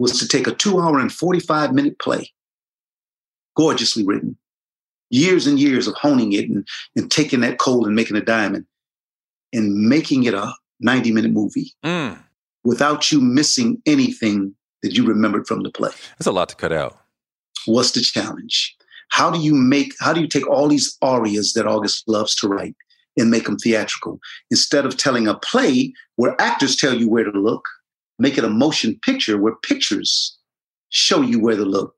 was 0.02 0.18
to 0.18 0.28
take 0.28 0.48
a 0.48 0.56
two 0.56 0.80
hour 0.80 1.00
and 1.00 1.12
45 1.12 1.74
minute 1.74 2.00
play, 2.00 2.32
gorgeously 3.56 4.04
written, 4.04 4.36
years 5.12 5.46
and 5.46 5.60
years 5.60 5.88
of 5.88 5.94
honing 5.94 6.34
it 6.34 6.50
and, 6.50 6.68
and 6.96 7.12
taking 7.12 7.42
that 7.42 7.60
coal 7.60 7.86
and 7.86 7.96
making 7.96 8.18
a 8.18 8.22
diamond 8.22 8.66
and 9.54 9.88
making 9.88 10.24
it 10.24 10.34
a 10.34 10.52
90 10.80 11.12
minute 11.12 11.32
movie 11.32 11.74
mm. 11.86 12.18
without 12.64 13.12
you 13.12 13.22
missing 13.22 13.80
anything 13.86 14.56
that 14.82 14.98
you 14.98 15.06
remembered 15.06 15.46
from 15.46 15.62
the 15.62 15.70
play. 15.70 15.92
That's 16.18 16.26
a 16.26 16.32
lot 16.32 16.50
to 16.50 16.56
cut 16.56 16.72
out. 16.72 16.98
What's 17.66 17.92
the 17.92 18.02
challenge? 18.02 18.76
How 19.10 19.30
do 19.30 19.40
you 19.40 19.54
make, 19.54 19.94
how 20.00 20.14
do 20.14 20.22
you 20.22 20.28
take 20.28 20.48
all 20.50 20.68
these 20.68 20.98
arias 21.04 21.54
that 21.54 21.68
August 21.68 22.08
loves 22.08 22.34
to 22.38 22.48
write 22.48 22.76
and 23.18 23.30
make 23.30 23.46
them 23.46 23.58
theatrical 23.58 24.20
instead 24.50 24.86
of 24.86 24.98
telling 24.98 25.28
a 25.28 25.36
play 25.36 25.94
where 26.16 26.40
actors 26.42 26.76
tell 26.76 26.96
you 26.96 27.08
where 27.08 27.26
to 27.26 27.40
look? 27.40 27.66
Make 28.22 28.38
it 28.38 28.44
a 28.44 28.50
motion 28.50 29.00
picture 29.04 29.38
where 29.38 29.56
pictures 29.56 30.38
show 30.90 31.22
you 31.22 31.40
where 31.40 31.56
to 31.56 31.66
look, 31.66 31.96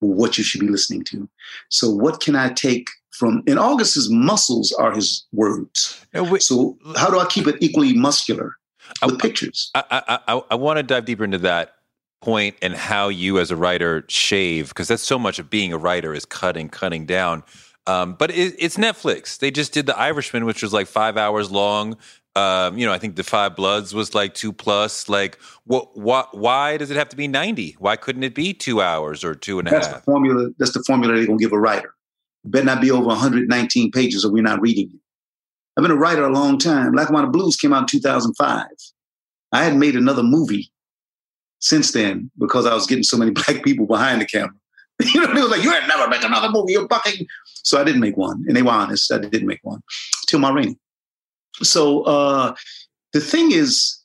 what 0.00 0.38
you 0.38 0.44
should 0.44 0.60
be 0.60 0.68
listening 0.68 1.04
to. 1.04 1.28
So, 1.68 1.90
what 1.90 2.20
can 2.20 2.34
I 2.34 2.52
take 2.52 2.88
from? 3.10 3.42
In 3.46 3.58
August's 3.58 4.08
muscles 4.10 4.72
are 4.72 4.92
his 4.92 5.26
words. 5.32 6.04
We, 6.14 6.40
so, 6.40 6.76
how 6.96 7.10
do 7.10 7.18
I 7.18 7.26
keep 7.26 7.46
it 7.46 7.56
equally 7.60 7.94
muscular 7.94 8.56
with 9.04 9.14
I, 9.14 9.18
pictures? 9.18 9.70
I, 9.74 9.84
I, 9.90 10.18
I, 10.28 10.42
I 10.52 10.54
want 10.54 10.78
to 10.78 10.82
dive 10.82 11.04
deeper 11.04 11.24
into 11.24 11.38
that 11.38 11.74
point 12.20 12.56
and 12.62 12.74
how 12.74 13.08
you, 13.08 13.38
as 13.38 13.50
a 13.50 13.56
writer, 13.56 14.04
shave 14.08 14.68
because 14.68 14.88
that's 14.88 15.02
so 15.02 15.18
much 15.18 15.38
of 15.38 15.50
being 15.50 15.72
a 15.72 15.78
writer 15.78 16.14
is 16.14 16.24
cutting, 16.24 16.68
cutting 16.68 17.06
down. 17.06 17.44
Um, 17.86 18.14
but 18.14 18.30
it, 18.30 18.54
it's 18.58 18.76
Netflix. 18.76 19.38
They 19.38 19.50
just 19.50 19.72
did 19.72 19.86
The 19.86 19.98
Irishman, 19.98 20.44
which 20.44 20.62
was 20.62 20.72
like 20.72 20.86
five 20.86 21.16
hours 21.16 21.50
long. 21.50 21.96
Um, 22.38 22.78
you 22.78 22.86
know, 22.86 22.92
I 22.92 22.98
think 22.98 23.16
the 23.16 23.24
Five 23.24 23.56
Bloods 23.56 23.94
was 23.94 24.14
like 24.14 24.34
two 24.34 24.52
plus. 24.52 25.08
Like, 25.08 25.38
what? 25.64 25.96
What? 25.96 26.36
Why 26.36 26.76
does 26.76 26.90
it 26.90 26.96
have 26.96 27.08
to 27.08 27.16
be 27.16 27.26
ninety? 27.26 27.76
Why 27.78 27.96
couldn't 27.96 28.22
it 28.22 28.34
be 28.34 28.54
two 28.54 28.80
hours 28.80 29.24
or 29.24 29.34
two 29.34 29.58
and 29.58 29.66
a 29.66 29.70
that's 29.72 29.86
half? 29.88 29.96
The 29.96 30.02
formula. 30.02 30.50
That's 30.58 30.72
the 30.72 30.82
formula 30.84 31.16
they're 31.16 31.26
gonna 31.26 31.38
give 31.38 31.52
a 31.52 31.58
writer. 31.58 31.94
Better 32.44 32.64
not 32.64 32.80
be 32.80 32.90
over 32.90 33.06
119 33.06 33.90
pages, 33.90 34.24
or 34.24 34.30
we're 34.30 34.42
not 34.42 34.60
reading 34.60 34.90
it. 34.94 35.00
I've 35.76 35.82
been 35.82 35.90
a 35.90 35.96
writer 35.96 36.24
a 36.24 36.32
long 36.32 36.58
time. 36.58 36.92
Lackawanna 36.92 37.28
Blues 37.28 37.56
came 37.56 37.72
out 37.72 37.82
in 37.82 37.86
2005. 37.86 38.66
I 39.52 39.64
hadn't 39.64 39.78
made 39.78 39.96
another 39.96 40.22
movie 40.22 40.70
since 41.60 41.92
then 41.92 42.30
because 42.38 42.66
I 42.66 42.74
was 42.74 42.86
getting 42.86 43.04
so 43.04 43.16
many 43.16 43.30
black 43.32 43.64
people 43.64 43.86
behind 43.86 44.20
the 44.20 44.26
camera. 44.26 44.54
you 45.14 45.20
know, 45.20 45.32
they 45.32 45.40
was 45.40 45.50
like, 45.50 45.62
"You 45.62 45.72
ain't 45.74 45.88
never 45.88 46.08
make 46.08 46.24
another 46.24 46.50
movie. 46.50 46.72
You're 46.72 46.88
bucking." 46.88 47.26
So 47.64 47.80
I 47.80 47.84
didn't 47.84 48.00
make 48.00 48.16
one, 48.16 48.44
and 48.46 48.56
they 48.56 48.62
were 48.62 48.70
honest. 48.70 49.12
I 49.12 49.18
didn't 49.18 49.46
make 49.46 49.60
one 49.62 49.80
till 50.26 50.38
Ma 50.38 50.50
Rainey. 50.50 50.76
So 51.62 52.02
uh, 52.02 52.54
the 53.12 53.20
thing 53.20 53.52
is, 53.52 53.98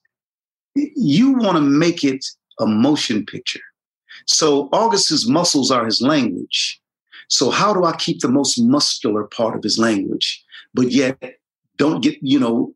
you 0.76 1.34
want 1.34 1.58
to 1.58 1.62
make 1.62 2.04
it 2.04 2.26
a 2.60 2.66
motion 2.66 3.26
picture. 3.26 3.62
So 4.26 4.70
August's 4.72 5.28
muscles 5.28 5.72
are 5.72 5.86
his 5.86 6.02
language. 6.02 6.80
So 7.30 7.50
how 7.50 7.74
do 7.74 7.84
I 7.84 7.96
keep 7.96 8.20
the 8.20 8.28
most 8.28 8.60
muscular 8.60 9.26
part 9.26 9.56
of 9.56 9.63
his 9.63 9.78
language, 9.78 10.44
but 10.74 10.92
yet 10.92 11.18
don't 11.78 12.02
get 12.02 12.18
you 12.22 12.39
know 12.39 12.74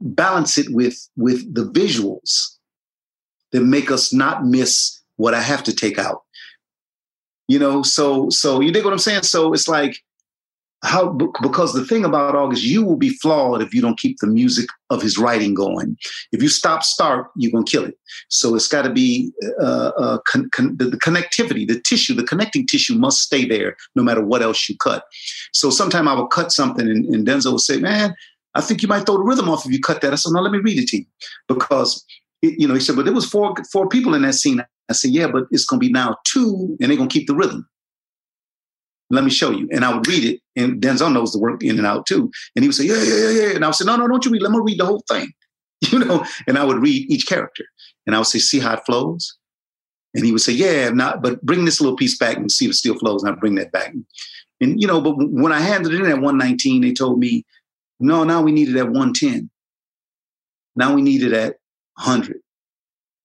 balance 0.00 0.58
it 0.58 0.66
with 0.70 1.08
with 1.16 1.54
the 1.54 1.64
visuals 1.64 2.56
that 3.52 3.62
make 3.62 3.90
us 3.90 4.12
not 4.12 4.44
miss 4.44 5.00
what 5.16 5.32
I 5.32 5.40
have 5.40 5.62
to 5.64 5.74
take 5.74 5.98
out. 5.98 6.22
You 7.48 7.58
know, 7.58 7.82
so 7.82 8.28
so 8.30 8.60
you 8.60 8.72
dig 8.72 8.84
what 8.84 8.92
I'm 8.92 8.98
saying? 8.98 9.22
So 9.22 9.52
it's 9.52 9.68
like 9.68 9.96
how 10.84 11.08
because 11.40 11.72
the 11.72 11.84
thing 11.84 12.04
about 12.04 12.34
August, 12.34 12.62
you 12.62 12.84
will 12.84 12.96
be 12.96 13.08
flawed 13.08 13.62
if 13.62 13.72
you 13.72 13.80
don't 13.80 13.98
keep 13.98 14.18
the 14.18 14.26
music 14.26 14.68
of 14.90 15.00
his 15.00 15.16
writing 15.16 15.54
going. 15.54 15.96
If 16.30 16.42
you 16.42 16.48
stop 16.48 16.84
start, 16.84 17.28
you're 17.36 17.50
gonna 17.50 17.64
kill 17.64 17.84
it. 17.84 17.98
So 18.28 18.54
it's 18.54 18.68
got 18.68 18.82
to 18.82 18.90
be 18.90 19.32
uh, 19.60 19.92
uh, 19.96 20.18
con- 20.26 20.50
con- 20.50 20.76
the, 20.76 20.84
the, 20.84 20.98
connectivity, 20.98 21.66
the 21.66 21.80
tissue, 21.80 22.14
the 22.14 22.22
connecting 22.22 22.66
tissue 22.66 22.94
must 22.94 23.22
stay 23.22 23.46
there 23.46 23.76
no 23.96 24.02
matter 24.02 24.22
what 24.22 24.42
else 24.42 24.68
you 24.68 24.76
cut. 24.76 25.04
So 25.52 25.70
sometime 25.70 26.06
I 26.06 26.12
will 26.12 26.26
cut 26.26 26.52
something, 26.52 26.86
and, 26.86 27.06
and 27.06 27.26
Denzel 27.26 27.52
will 27.52 27.58
say, 27.58 27.78
"Man, 27.78 28.14
I 28.54 28.60
think 28.60 28.82
you 28.82 28.88
might 28.88 29.06
throw 29.06 29.16
the 29.16 29.24
rhythm 29.24 29.48
off 29.48 29.64
if 29.64 29.72
you 29.72 29.80
cut 29.80 30.02
that." 30.02 30.12
I 30.12 30.16
said, 30.16 30.32
"No, 30.32 30.42
let 30.42 30.52
me 30.52 30.58
read 30.58 30.78
it 30.78 30.88
to 30.88 30.98
you," 30.98 31.06
because 31.48 32.04
it, 32.42 32.60
you 32.60 32.68
know 32.68 32.74
he 32.74 32.80
said, 32.80 32.96
"But 32.96 33.06
there 33.06 33.14
was 33.14 33.28
four 33.28 33.54
four 33.72 33.88
people 33.88 34.14
in 34.14 34.22
that 34.22 34.34
scene." 34.34 34.62
I 34.90 34.92
said, 34.92 35.12
"Yeah, 35.12 35.28
but 35.28 35.44
it's 35.50 35.64
gonna 35.64 35.80
be 35.80 35.90
now 35.90 36.18
two, 36.24 36.76
and 36.78 36.90
they're 36.90 36.98
gonna 36.98 37.08
keep 37.08 37.26
the 37.26 37.34
rhythm." 37.34 37.66
Let 39.10 39.24
me 39.24 39.30
show 39.30 39.50
you. 39.50 39.68
And 39.72 39.84
I 39.84 39.94
would 39.94 40.06
read 40.06 40.24
it, 40.24 40.40
and 40.56 40.80
Denzel 40.80 41.12
knows 41.12 41.32
the 41.32 41.38
work 41.38 41.62
in 41.62 41.78
and 41.78 41.86
out 41.86 42.06
too. 42.06 42.30
And 42.54 42.62
he 42.62 42.68
would 42.68 42.74
say, 42.74 42.84
yeah, 42.84 43.02
yeah, 43.02 43.14
yeah, 43.14 43.30
yeah. 43.30 43.54
And 43.54 43.64
I 43.64 43.68
would 43.68 43.74
say, 43.74 43.84
no, 43.84 43.96
no, 43.96 44.08
don't 44.08 44.24
you 44.24 44.30
read. 44.30 44.42
Let 44.42 44.52
me 44.52 44.60
read 44.62 44.80
the 44.80 44.86
whole 44.86 45.04
thing, 45.08 45.32
you 45.80 45.98
know. 45.98 46.24
And 46.46 46.58
I 46.58 46.64
would 46.64 46.78
read 46.78 47.10
each 47.10 47.26
character, 47.26 47.64
and 48.06 48.14
I 48.14 48.18
would 48.18 48.26
say, 48.26 48.38
see 48.38 48.60
how 48.60 48.74
it 48.74 48.84
flows. 48.86 49.36
And 50.14 50.24
he 50.24 50.32
would 50.32 50.40
say, 50.40 50.52
yeah, 50.52 50.90
not, 50.90 51.22
but 51.22 51.42
bring 51.42 51.64
this 51.64 51.80
little 51.80 51.96
piece 51.96 52.16
back 52.16 52.36
and 52.36 52.50
see 52.50 52.66
if 52.66 52.70
it 52.70 52.74
still 52.74 52.96
flows. 52.96 53.24
And 53.24 53.34
I 53.34 53.38
bring 53.38 53.56
that 53.56 53.72
back. 53.72 53.92
And 54.60 54.80
you 54.80 54.86
know, 54.86 55.00
but 55.00 55.16
when 55.16 55.52
I 55.52 55.60
handed 55.60 55.92
it 55.92 56.00
in 56.00 56.06
at 56.06 56.20
119, 56.20 56.82
they 56.82 56.92
told 56.92 57.18
me, 57.18 57.44
no, 58.00 58.24
now 58.24 58.40
we 58.42 58.52
need 58.52 58.68
it 58.68 58.76
at 58.76 58.86
110. 58.86 59.50
Now 60.76 60.94
we 60.94 61.02
need 61.02 61.22
it 61.22 61.32
at 61.32 61.56
100. 61.96 62.38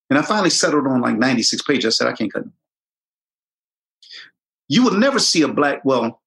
And 0.10 0.18
I 0.18 0.22
finally 0.24 0.50
settled 0.50 0.88
on 0.88 1.02
like 1.02 1.18
96 1.18 1.62
pages. 1.64 1.86
I 1.86 1.90
said, 1.90 2.08
I 2.12 2.16
can't 2.16 2.34
cut 2.34 2.44
you 4.70 4.84
will 4.84 4.98
never 4.98 5.20
see 5.20 5.42
a 5.42 5.48
black, 5.48 5.84
well, 5.84 6.22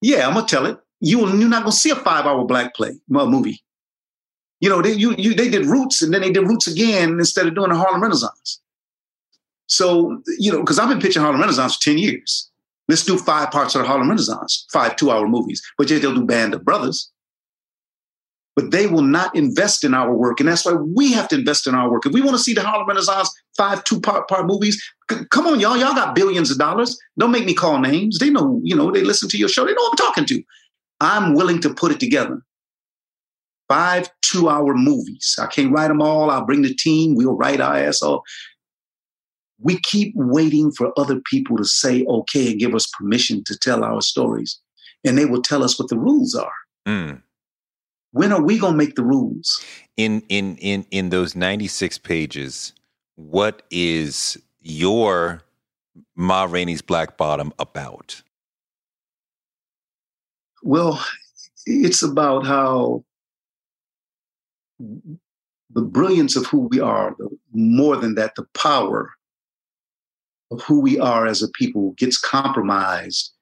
yeah, 0.00 0.26
I'm 0.26 0.34
gonna 0.34 0.46
tell 0.46 0.66
it. 0.66 0.78
You 1.00 1.18
will, 1.18 1.38
you're 1.38 1.48
not 1.48 1.62
gonna 1.62 1.72
see 1.72 1.90
a 1.90 1.96
five 1.96 2.26
hour 2.26 2.44
black 2.44 2.74
play 2.74 2.90
uh, 3.14 3.26
movie. 3.26 3.62
You 4.60 4.70
know, 4.70 4.82
they 4.82 4.92
you, 4.92 5.14
you 5.16 5.34
they 5.34 5.48
did 5.48 5.66
Roots 5.66 6.02
and 6.02 6.12
then 6.12 6.22
they 6.22 6.30
did 6.30 6.48
Roots 6.48 6.66
again 6.66 7.10
instead 7.18 7.46
of 7.46 7.54
doing 7.54 7.70
the 7.70 7.76
Harlem 7.76 8.02
Renaissance. 8.02 8.60
So, 9.66 10.22
you 10.38 10.52
know, 10.52 10.60
because 10.60 10.78
I've 10.78 10.88
been 10.88 11.00
pitching 11.00 11.22
Harlem 11.22 11.40
Renaissance 11.40 11.76
for 11.76 11.82
10 11.82 11.98
years. 11.98 12.50
Let's 12.88 13.04
do 13.04 13.18
five 13.18 13.50
parts 13.50 13.74
of 13.74 13.82
the 13.82 13.88
Harlem 13.88 14.08
Renaissance, 14.08 14.66
five 14.72 14.94
two-hour 14.96 15.26
movies. 15.26 15.60
But 15.76 15.90
yet 15.90 16.02
they'll 16.02 16.14
do 16.14 16.24
Band 16.24 16.54
of 16.54 16.64
Brothers. 16.64 17.10
But 18.56 18.70
they 18.70 18.86
will 18.86 19.02
not 19.02 19.36
invest 19.36 19.84
in 19.84 19.92
our 19.92 20.14
work. 20.14 20.40
And 20.40 20.48
that's 20.48 20.64
why 20.64 20.72
we 20.72 21.12
have 21.12 21.28
to 21.28 21.34
invest 21.36 21.66
in 21.66 21.74
our 21.74 21.90
work. 21.90 22.06
If 22.06 22.12
we 22.12 22.22
want 22.22 22.38
to 22.38 22.42
see 22.42 22.54
the 22.54 22.62
Harlem 22.62 22.88
Renaissance 22.88 23.30
five 23.54 23.84
two-part 23.84 24.28
part 24.28 24.46
movies, 24.46 24.82
c- 25.10 25.24
come 25.30 25.46
on, 25.46 25.60
y'all. 25.60 25.76
Y'all 25.76 25.94
got 25.94 26.14
billions 26.14 26.50
of 26.50 26.58
dollars. 26.58 26.98
Don't 27.18 27.32
make 27.32 27.44
me 27.44 27.52
call 27.52 27.78
names. 27.80 28.18
They 28.18 28.30
know, 28.30 28.60
you 28.64 28.74
know, 28.74 28.90
they 28.90 29.02
listen 29.02 29.28
to 29.28 29.36
your 29.36 29.50
show. 29.50 29.66
They 29.66 29.74
know 29.74 29.86
I'm 29.90 29.96
talking 29.96 30.24
to. 30.24 30.42
I'm 31.00 31.34
willing 31.34 31.60
to 31.60 31.74
put 31.74 31.92
it 31.92 32.00
together. 32.00 32.40
Five 33.68 34.08
two-hour 34.22 34.74
movies. 34.74 35.36
I 35.38 35.46
can't 35.46 35.70
write 35.72 35.88
them 35.88 36.00
all. 36.00 36.30
I'll 36.30 36.46
bring 36.46 36.62
the 36.62 36.74
team. 36.74 37.14
We'll 37.14 37.36
write 37.36 37.60
our 37.60 37.76
ass 37.76 38.00
off 38.00 38.22
we 39.58 39.78
keep 39.80 40.12
waiting 40.14 40.70
for 40.70 40.92
other 40.98 41.20
people 41.30 41.56
to 41.56 41.64
say 41.64 42.04
okay 42.04 42.50
and 42.50 42.60
give 42.60 42.74
us 42.74 42.86
permission 42.98 43.42
to 43.44 43.56
tell 43.58 43.84
our 43.84 44.02
stories 44.02 44.60
and 45.04 45.16
they 45.16 45.24
will 45.24 45.42
tell 45.42 45.62
us 45.62 45.78
what 45.78 45.88
the 45.88 45.98
rules 45.98 46.34
are 46.34 46.52
Mm. 46.86 47.20
When 48.16 48.32
are 48.32 48.42
we 48.42 48.58
going 48.58 48.72
to 48.72 48.78
make 48.78 48.94
the 48.94 49.04
rules 49.04 49.62
In 49.96 50.22
in 50.28 50.56
in 50.56 50.86
in 50.90 51.10
those 51.10 51.36
96 51.36 51.98
pages, 51.98 52.72
what 53.16 53.62
is 53.70 54.38
your 54.60 55.42
Ma 56.16 56.44
Rainey's 56.44 56.82
Black 56.82 57.16
Bottom 57.16 57.52
about? 57.58 58.22
well 60.62 61.04
it's 61.66 62.02
about 62.02 62.44
how 62.46 63.04
the 64.78 65.82
brilliance 65.82 66.34
of 66.36 66.46
who 66.46 66.60
we 66.72 66.80
are 66.80 67.14
the, 67.18 67.28
more 67.52 67.96
than 67.96 68.14
that 68.14 68.34
the 68.34 68.46
power 68.54 69.12
of 70.50 70.60
who 70.62 70.80
we 70.80 70.98
are 70.98 71.26
as 71.26 71.42
a 71.42 71.48
people 71.50 71.92
gets 71.92 72.18
compromised 72.18 73.32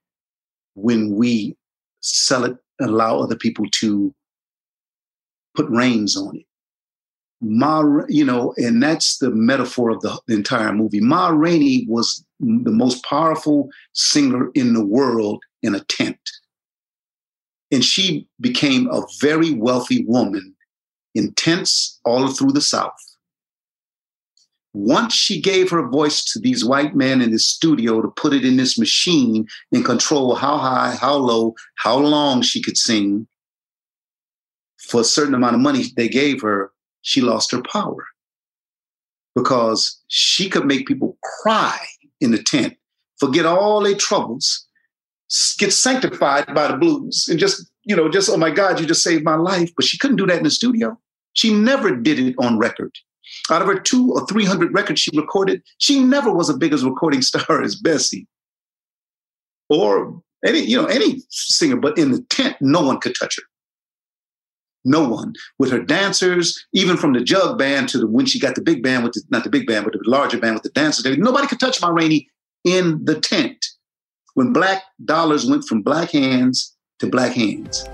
when 0.74 1.14
we 1.14 1.56
sell 2.00 2.44
it 2.44 2.56
allow 2.80 3.20
other 3.20 3.36
people 3.36 3.64
to 3.70 4.14
put 5.54 5.68
reins 5.68 6.16
on 6.16 6.36
it 6.36 6.46
Ma, 7.44 7.84
you 8.08 8.24
know, 8.24 8.54
and 8.56 8.82
that's 8.82 9.18
the 9.18 9.30
metaphor 9.30 9.90
of 9.90 10.00
the, 10.00 10.18
the 10.26 10.34
entire 10.34 10.72
movie. 10.72 11.00
Ma 11.00 11.28
Rainey 11.28 11.84
was 11.88 12.24
the 12.40 12.70
most 12.70 13.04
powerful 13.04 13.68
singer 13.92 14.50
in 14.54 14.72
the 14.72 14.84
world 14.84 15.42
in 15.62 15.74
a 15.74 15.80
tent. 15.80 16.18
And 17.70 17.84
she 17.84 18.26
became 18.40 18.88
a 18.90 19.02
very 19.20 19.52
wealthy 19.52 20.04
woman 20.06 20.54
in 21.14 21.34
tents 21.34 22.00
all 22.04 22.28
through 22.28 22.52
the 22.52 22.60
South. 22.60 22.92
Once 24.72 25.14
she 25.14 25.40
gave 25.40 25.70
her 25.70 25.88
voice 25.88 26.24
to 26.24 26.40
these 26.40 26.64
white 26.64 26.96
men 26.96 27.20
in 27.20 27.30
the 27.30 27.38
studio 27.38 28.00
to 28.00 28.08
put 28.08 28.32
it 28.32 28.44
in 28.44 28.56
this 28.56 28.78
machine 28.78 29.46
and 29.70 29.84
control 29.84 30.34
how 30.34 30.56
high, 30.56 30.96
how 31.00 31.14
low, 31.14 31.54
how 31.76 31.96
long 31.96 32.42
she 32.42 32.60
could 32.60 32.76
sing 32.76 33.26
for 34.88 35.00
a 35.00 35.04
certain 35.04 35.34
amount 35.34 35.54
of 35.54 35.60
money 35.60 35.84
they 35.96 36.08
gave 36.08 36.42
her, 36.42 36.72
she 37.02 37.20
lost 37.20 37.52
her 37.52 37.62
power 37.62 38.06
because 39.34 40.00
she 40.08 40.48
could 40.48 40.66
make 40.66 40.86
people 40.86 41.18
cry 41.42 41.78
in 42.20 42.30
the 42.30 42.42
tent, 42.42 42.76
forget 43.18 43.46
all 43.46 43.82
their 43.82 43.96
troubles, 43.96 44.66
get 45.58 45.72
sanctified 45.72 46.54
by 46.54 46.68
the 46.68 46.76
blues, 46.76 47.26
and 47.28 47.38
just, 47.38 47.70
you 47.84 47.96
know, 47.96 48.08
just, 48.08 48.30
oh 48.30 48.36
my 48.36 48.50
God, 48.50 48.80
you 48.80 48.86
just 48.86 49.02
saved 49.02 49.24
my 49.24 49.34
life. 49.34 49.70
But 49.76 49.84
she 49.84 49.98
couldn't 49.98 50.16
do 50.16 50.26
that 50.26 50.38
in 50.38 50.44
the 50.44 50.50
studio. 50.50 50.98
She 51.32 51.52
never 51.52 51.94
did 51.96 52.18
it 52.18 52.34
on 52.38 52.58
record. 52.58 52.92
Out 53.50 53.62
of 53.62 53.68
her 53.68 53.78
two 53.78 54.12
or 54.12 54.26
300 54.26 54.72
records 54.72 55.00
she 55.00 55.16
recorded, 55.16 55.62
she 55.78 56.00
never 56.00 56.32
was 56.32 56.48
as 56.48 56.56
big 56.56 56.72
as 56.72 56.84
recording 56.84 57.22
star 57.30 57.62
as 57.62 57.74
Bessie 57.74 58.26
or 59.68 60.22
any, 60.44 60.60
you 60.60 60.80
know, 60.80 60.86
any 60.86 61.22
singer. 61.30 61.76
But 61.76 61.98
in 61.98 62.12
the 62.12 62.22
tent, 62.30 62.56
no 62.60 62.82
one 62.82 63.00
could 63.00 63.14
touch 63.18 63.36
her. 63.36 63.42
No 64.84 65.08
one. 65.08 65.34
With 65.58 65.70
her 65.70 65.80
dancers, 65.80 66.66
even 66.72 66.96
from 66.96 67.14
the 67.14 67.20
jug 67.20 67.58
band 67.58 67.88
to 67.90 67.98
the 67.98 68.06
when 68.06 68.26
she 68.26 68.38
got 68.38 68.54
the 68.54 68.60
big 68.60 68.82
band 68.82 69.04
with 69.04 69.14
the 69.14 69.22
not 69.30 69.44
the 69.44 69.50
big 69.50 69.66
band, 69.66 69.84
but 69.84 69.94
the 69.94 70.00
larger 70.04 70.38
band 70.38 70.54
with 70.54 70.62
the 70.62 70.70
dancers, 70.70 71.16
nobody 71.16 71.46
could 71.46 71.60
touch 71.60 71.80
Ma 71.80 71.88
Rainey 71.88 72.28
in 72.64 73.04
the 73.04 73.18
tent. 73.18 73.64
When 74.34 74.52
black 74.52 74.82
dollars 75.04 75.46
went 75.46 75.64
from 75.64 75.82
black 75.82 76.10
hands 76.10 76.74
to 76.98 77.06
black 77.06 77.32
hands. 77.32 77.88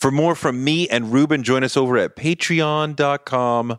For 0.00 0.10
more 0.10 0.34
from 0.34 0.64
me 0.64 0.88
and 0.88 1.12
Ruben, 1.12 1.42
join 1.42 1.62
us 1.62 1.76
over 1.76 1.98
at 1.98 2.16
patreon.com 2.16 3.78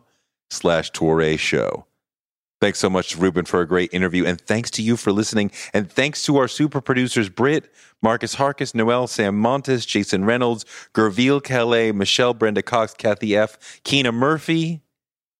slash 0.50 0.90
Show. 1.36 1.86
Thanks 2.62 2.78
so 2.78 2.88
much, 2.88 3.16
Ruben, 3.16 3.44
for 3.44 3.60
a 3.60 3.66
great 3.66 3.92
interview. 3.92 4.24
And 4.24 4.40
thanks 4.40 4.70
to 4.70 4.82
you 4.82 4.96
for 4.96 5.10
listening. 5.10 5.50
And 5.74 5.90
thanks 5.90 6.24
to 6.26 6.36
our 6.36 6.46
super 6.46 6.80
producers, 6.80 7.28
Britt, 7.28 7.68
Marcus 8.02 8.36
Harkis, 8.36 8.72
Noel, 8.72 9.08
Sam 9.08 9.36
Montes, 9.36 9.84
Jason 9.84 10.24
Reynolds, 10.24 10.64
Gerville 10.94 11.42
Calais, 11.42 11.90
Michelle, 11.90 12.34
Brenda 12.34 12.62
Cox, 12.62 12.94
Kathy 12.94 13.36
F., 13.36 13.80
Keena 13.82 14.12
Murphy, 14.12 14.80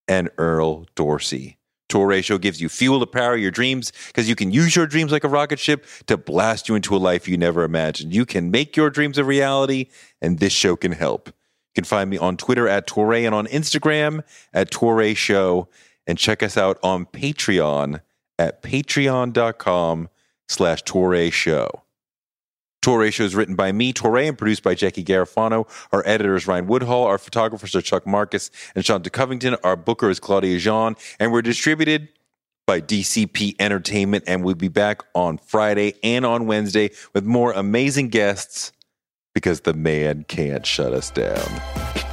and 0.09 0.31
Earl 0.37 0.87
Dorsey. 0.97 1.59
Touré 1.89 2.25
Show 2.25 2.39
gives 2.39 2.61
you 2.61 2.69
fuel 2.69 2.99
to 2.99 3.07
power 3.07 3.37
your 3.37 3.53
dreams 3.53 3.93
because 4.09 4.29
you 4.29 4.35
can 4.35 4.51
use 4.51 4.75
your 4.75 4.89
dreams 4.89 5.13
like 5.13 5.23
a 5.23 5.29
rocket 5.29 5.61
ship 5.61 5.87
to 6.09 6.17
blast 6.17 6.69
you 6.69 6.75
into 6.75 6.97
a 6.97 6.99
life 6.99 7.29
you 7.29 7.37
never 7.37 7.63
imagined. 7.63 8.13
You 8.13 8.27
can 8.27 8.51
make 8.51 8.77
your 8.77 8.91
dreams 8.91 9.17
a 9.17 9.23
reality, 9.23 9.91
and 10.21 10.41
this 10.41 10.53
show 10.53 10.75
can 10.75 10.91
help. 10.91 11.29
You 11.29 11.75
can 11.77 11.85
find 11.85 12.11
me 12.11 12.19
on 12.19 12.37
Twitter 12.37 12.67
at 12.67 12.89
Touré 12.89 13.25
and 13.25 13.33
on 13.33 13.47
Instagram 13.47 14.25
at 14.53 14.73
Touré 14.73 15.17
Show 15.17 15.69
and 16.07 16.19
check 16.19 16.43
us 16.43 16.57
out 16.57 16.79
on 16.83 17.07
Patreon 17.07 18.01
at 18.39 18.63
patreon.com 18.63 20.09
slash 20.49 20.83
Touré 20.85 21.33
Show. 21.33 21.83
Touré 22.83 23.13
Show 23.13 23.25
is 23.25 23.37
written 23.37 23.55
by 23.55 23.71
me, 23.71 23.93
Touré, 23.93 24.29
and 24.29 24.37
produced 24.37 24.65
by 24.65 24.75
Jackie 24.75 25.05
Garofano. 25.05 25.69
Our 25.93 26.03
editor 26.05 26.35
is 26.35 26.49
Ryan 26.49 26.67
Woodhall. 26.67 27.05
Our 27.05 27.19
photographers 27.19 27.77
are 27.77 27.83
Chuck 27.83 28.07
Marcus 28.07 28.51
and 28.75 28.85
Shanta 28.85 29.09
Covington. 29.09 29.57
Our 29.63 29.77
booker 29.77 30.11
is 30.11 30.19
Claudia 30.19 30.59
Jean. 30.59 30.97
And 31.21 31.31
we're 31.31 31.43
distributed 31.43 32.09
by 32.67 32.81
DCP 32.81 33.55
Entertainment. 33.61 34.25
And 34.27 34.45
we'll 34.45 34.57
be 34.57 34.69
back 34.69 35.03
on 35.15 35.39
Friday 35.39 35.95
and 36.03 36.27
on 36.27 36.47
Wednesday 36.47 36.91
with 37.15 37.25
more 37.25 37.53
amazing 37.53 38.09
guests 38.09 38.73
because 39.33 39.61
the 39.61 39.75
man 39.75 40.25
can't 40.27 40.67
shut 40.67 40.93
us 40.93 41.11
down. 41.11 42.12